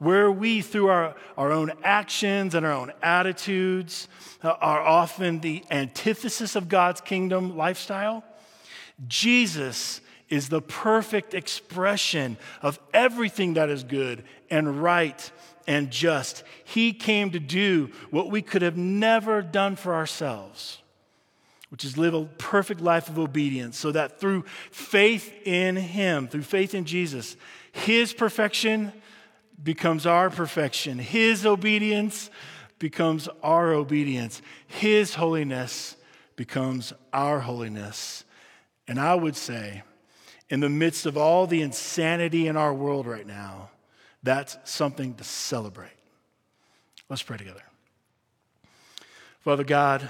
Where 0.00 0.30
we, 0.30 0.60
through 0.60 0.88
our, 0.88 1.14
our 1.36 1.52
own 1.52 1.72
actions 1.84 2.54
and 2.54 2.66
our 2.66 2.72
own 2.72 2.92
attitudes, 3.02 4.08
uh, 4.42 4.48
are 4.60 4.80
often 4.80 5.40
the 5.40 5.64
antithesis 5.70 6.56
of 6.56 6.68
God's 6.68 7.00
kingdom 7.00 7.56
lifestyle, 7.56 8.24
Jesus 9.06 10.00
is 10.28 10.48
the 10.48 10.62
perfect 10.62 11.34
expression 11.34 12.36
of 12.62 12.78
everything 12.92 13.54
that 13.54 13.70
is 13.70 13.84
good 13.84 14.24
and 14.50 14.82
right 14.82 15.30
and 15.66 15.90
just. 15.90 16.42
He 16.64 16.92
came 16.92 17.30
to 17.30 17.40
do 17.40 17.90
what 18.10 18.30
we 18.30 18.42
could 18.42 18.62
have 18.62 18.76
never 18.76 19.42
done 19.42 19.76
for 19.76 19.94
ourselves, 19.94 20.78
which 21.68 21.84
is 21.84 21.98
live 21.98 22.14
a 22.14 22.24
perfect 22.24 22.80
life 22.80 23.08
of 23.08 23.18
obedience, 23.18 23.78
so 23.78 23.92
that 23.92 24.20
through 24.20 24.44
faith 24.70 25.32
in 25.44 25.76
Him, 25.76 26.28
through 26.28 26.42
faith 26.42 26.74
in 26.74 26.84
Jesus, 26.84 27.36
His 27.72 28.12
perfection 28.12 28.92
becomes 29.62 30.06
our 30.06 30.30
perfection, 30.30 30.98
His 30.98 31.46
obedience 31.46 32.30
becomes 32.78 33.28
our 33.42 33.72
obedience, 33.72 34.42
His 34.66 35.14
holiness 35.14 35.96
becomes 36.36 36.92
our 37.12 37.40
holiness. 37.40 38.23
And 38.86 39.00
I 39.00 39.14
would 39.14 39.36
say, 39.36 39.82
in 40.48 40.60
the 40.60 40.68
midst 40.68 41.06
of 41.06 41.16
all 41.16 41.46
the 41.46 41.62
insanity 41.62 42.46
in 42.46 42.56
our 42.56 42.74
world 42.74 43.06
right 43.06 43.26
now, 43.26 43.70
that's 44.22 44.56
something 44.64 45.14
to 45.14 45.24
celebrate. 45.24 45.90
Let's 47.08 47.22
pray 47.22 47.36
together. 47.36 47.62
Father 49.40 49.64
God, 49.64 50.08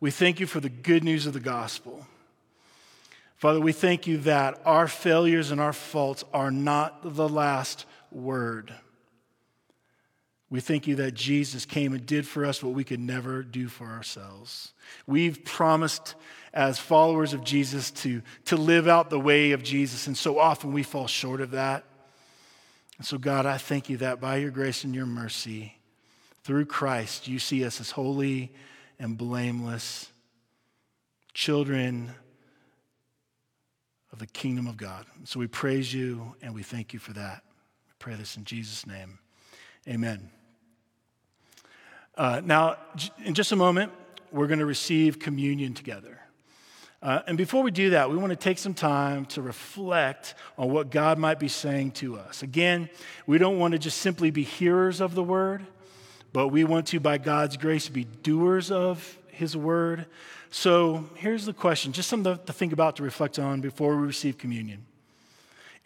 we 0.00 0.10
thank 0.10 0.38
you 0.38 0.46
for 0.46 0.60
the 0.60 0.68
good 0.68 1.02
news 1.02 1.26
of 1.26 1.32
the 1.32 1.40
gospel. 1.40 2.06
Father, 3.36 3.60
we 3.60 3.72
thank 3.72 4.06
you 4.06 4.18
that 4.18 4.60
our 4.64 4.88
failures 4.88 5.50
and 5.50 5.60
our 5.60 5.72
faults 5.72 6.24
are 6.32 6.50
not 6.50 7.00
the 7.02 7.28
last 7.28 7.84
word. 8.10 8.72
We 10.50 10.60
thank 10.60 10.86
you 10.86 10.96
that 10.96 11.14
Jesus 11.14 11.64
came 11.64 11.92
and 11.92 12.06
did 12.06 12.26
for 12.26 12.44
us 12.44 12.62
what 12.62 12.74
we 12.74 12.84
could 12.84 13.00
never 13.00 13.42
do 13.42 13.68
for 13.68 13.86
ourselves. 13.86 14.72
We've 15.06 15.44
promised 15.44 16.14
as 16.58 16.76
followers 16.76 17.34
of 17.34 17.44
Jesus 17.44 17.92
to, 17.92 18.20
to 18.46 18.56
live 18.56 18.88
out 18.88 19.10
the 19.10 19.20
way 19.20 19.52
of 19.52 19.62
Jesus, 19.62 20.08
and 20.08 20.16
so 20.16 20.40
often 20.40 20.72
we 20.72 20.82
fall 20.82 21.06
short 21.06 21.40
of 21.40 21.52
that. 21.52 21.84
And 22.96 23.06
so, 23.06 23.16
God, 23.16 23.46
I 23.46 23.58
thank 23.58 23.88
you 23.88 23.98
that 23.98 24.20
by 24.20 24.38
your 24.38 24.50
grace 24.50 24.82
and 24.82 24.92
your 24.92 25.06
mercy, 25.06 25.78
through 26.42 26.64
Christ, 26.64 27.28
you 27.28 27.38
see 27.38 27.64
us 27.64 27.80
as 27.80 27.92
holy 27.92 28.52
and 28.98 29.16
blameless 29.16 30.10
children 31.32 32.10
of 34.10 34.18
the 34.18 34.26
kingdom 34.26 34.66
of 34.66 34.76
God. 34.76 35.06
So 35.22 35.38
we 35.38 35.46
praise 35.46 35.94
you 35.94 36.34
and 36.42 36.56
we 36.56 36.64
thank 36.64 36.92
you 36.92 36.98
for 36.98 37.12
that. 37.12 37.44
We 37.86 37.92
pray 38.00 38.14
this 38.16 38.36
in 38.36 38.42
Jesus' 38.42 38.84
name. 38.84 39.20
Amen. 39.86 40.28
Uh, 42.16 42.40
now, 42.44 42.78
in 43.24 43.34
just 43.34 43.52
a 43.52 43.56
moment, 43.56 43.92
we're 44.32 44.48
going 44.48 44.58
to 44.58 44.66
receive 44.66 45.20
communion 45.20 45.72
together. 45.72 46.17
Uh, 47.00 47.20
and 47.28 47.38
before 47.38 47.62
we 47.62 47.70
do 47.70 47.90
that, 47.90 48.10
we 48.10 48.16
want 48.16 48.30
to 48.30 48.36
take 48.36 48.58
some 48.58 48.74
time 48.74 49.24
to 49.24 49.40
reflect 49.40 50.34
on 50.56 50.70
what 50.70 50.90
God 50.90 51.16
might 51.16 51.38
be 51.38 51.46
saying 51.46 51.92
to 51.92 52.18
us. 52.18 52.42
Again, 52.42 52.90
we 53.26 53.38
don't 53.38 53.58
want 53.58 53.72
to 53.72 53.78
just 53.78 53.98
simply 53.98 54.30
be 54.30 54.42
hearers 54.42 55.00
of 55.00 55.14
the 55.14 55.22
word, 55.22 55.64
but 56.32 56.48
we 56.48 56.64
want 56.64 56.88
to, 56.88 56.98
by 56.98 57.18
God's 57.18 57.56
grace, 57.56 57.88
be 57.88 58.04
doers 58.04 58.72
of 58.72 59.16
his 59.28 59.56
word. 59.56 60.06
So 60.50 61.08
here's 61.14 61.46
the 61.46 61.52
question 61.52 61.92
just 61.92 62.08
something 62.08 62.36
to 62.44 62.52
think 62.52 62.72
about, 62.72 62.96
to 62.96 63.04
reflect 63.04 63.38
on 63.38 63.60
before 63.60 63.96
we 63.96 64.04
receive 64.04 64.36
communion. 64.36 64.84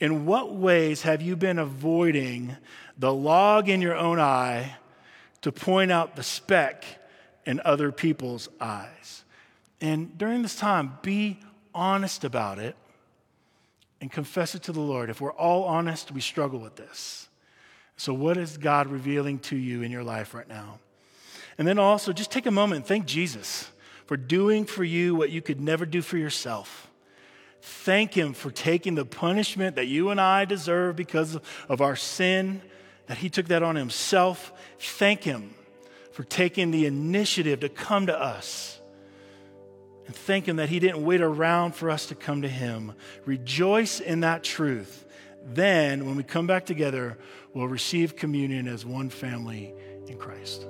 In 0.01 0.25
what 0.25 0.55
ways 0.55 1.03
have 1.03 1.21
you 1.21 1.37
been 1.37 1.59
avoiding 1.59 2.57
the 2.99 3.13
log 3.13 3.69
in 3.69 3.83
your 3.83 3.97
own 3.97 4.19
eye 4.19 4.77
to 5.43 5.53
point 5.53 5.93
out 5.93 6.17
the 6.17 6.23
speck 6.23 6.85
in 7.45 7.61
other 7.65 7.93
people's 7.93 8.49
eyes? 8.61 9.25
And 9.83 10.17
during 10.17 10.43
this 10.43 10.55
time, 10.55 10.97
be 11.03 11.41
honest 11.75 12.23
about 12.23 12.61
it 12.61 12.77
and 14.01 14.11
confess 14.11 14.55
it 14.55 14.63
to 14.65 14.73
the 14.73 14.81
Lord. 14.81 15.11
If 15.11 15.21
we're 15.21 15.33
all 15.33 15.65
honest, 15.65 16.13
we 16.13 16.21
struggle 16.21 16.61
with 16.61 16.77
this. 16.77 17.29
So, 17.97 18.15
what 18.15 18.37
is 18.37 18.57
God 18.57 18.87
revealing 18.87 19.41
to 19.41 19.57
you 19.57 19.83
in 19.83 19.91
your 19.91 20.05
life 20.05 20.35
right 20.35 20.49
now? 20.49 20.79
And 21.59 21.67
then 21.67 21.79
also, 21.79 22.13
just 22.13 22.31
take 22.31 22.47
a 22.47 22.51
moment 22.51 22.77
and 22.79 22.87
thank 22.87 23.07
Jesus 23.07 23.69
for 24.07 24.17
doing 24.17 24.65
for 24.65 24.85
you 24.85 25.17
what 25.17 25.31
you 25.31 25.43
could 25.43 25.61
never 25.61 25.85
do 25.85 26.01
for 26.01 26.17
yourself. 26.17 26.89
Thank 27.61 28.15
Him 28.15 28.35
for 28.35 28.53
taking 28.53 28.95
the 28.95 29.05
punishment 29.05 29.77
that 29.77 29.87
you 29.87 30.11
and 30.11 30.21
I 30.21 30.45
deserve 30.45 30.95
because 30.95 31.39
of 31.69 31.81
our 31.81 31.97
sin, 31.97 32.63
that 33.07 33.19
He 33.19 33.29
took 33.29 33.49
that 33.49 33.65
on 33.65 33.75
Himself. 33.75 34.53
Thank 34.79 35.25
Him 35.25 35.55
for 36.13 36.23
taking 36.23 36.71
the 36.71 36.87
initiative 36.87 37.61
to 37.61 37.69
come 37.69 38.07
to 38.07 38.19
us 38.19 38.79
and 40.07 40.15
thank 40.15 40.47
Him 40.47 40.57
that 40.57 40.69
He 40.69 40.79
didn't 40.79 41.05
wait 41.05 41.21
around 41.21 41.75
for 41.75 41.91
us 41.91 42.07
to 42.07 42.15
come 42.15 42.43
to 42.43 42.49
Him. 42.49 42.93
Rejoice 43.25 44.01
in 44.01 44.21
that 44.21 44.43
truth. 44.43 45.05
Then, 45.45 46.07
when 46.07 46.17
we 46.17 46.23
come 46.23 46.47
back 46.47 46.67
together, 46.67 47.19
we'll 47.53 47.69
receive 47.69 48.17
communion 48.17 48.69
as 48.69 48.87
one 48.87 49.11
family 49.11 49.75
in 50.07 50.17
Christ. 50.17 50.67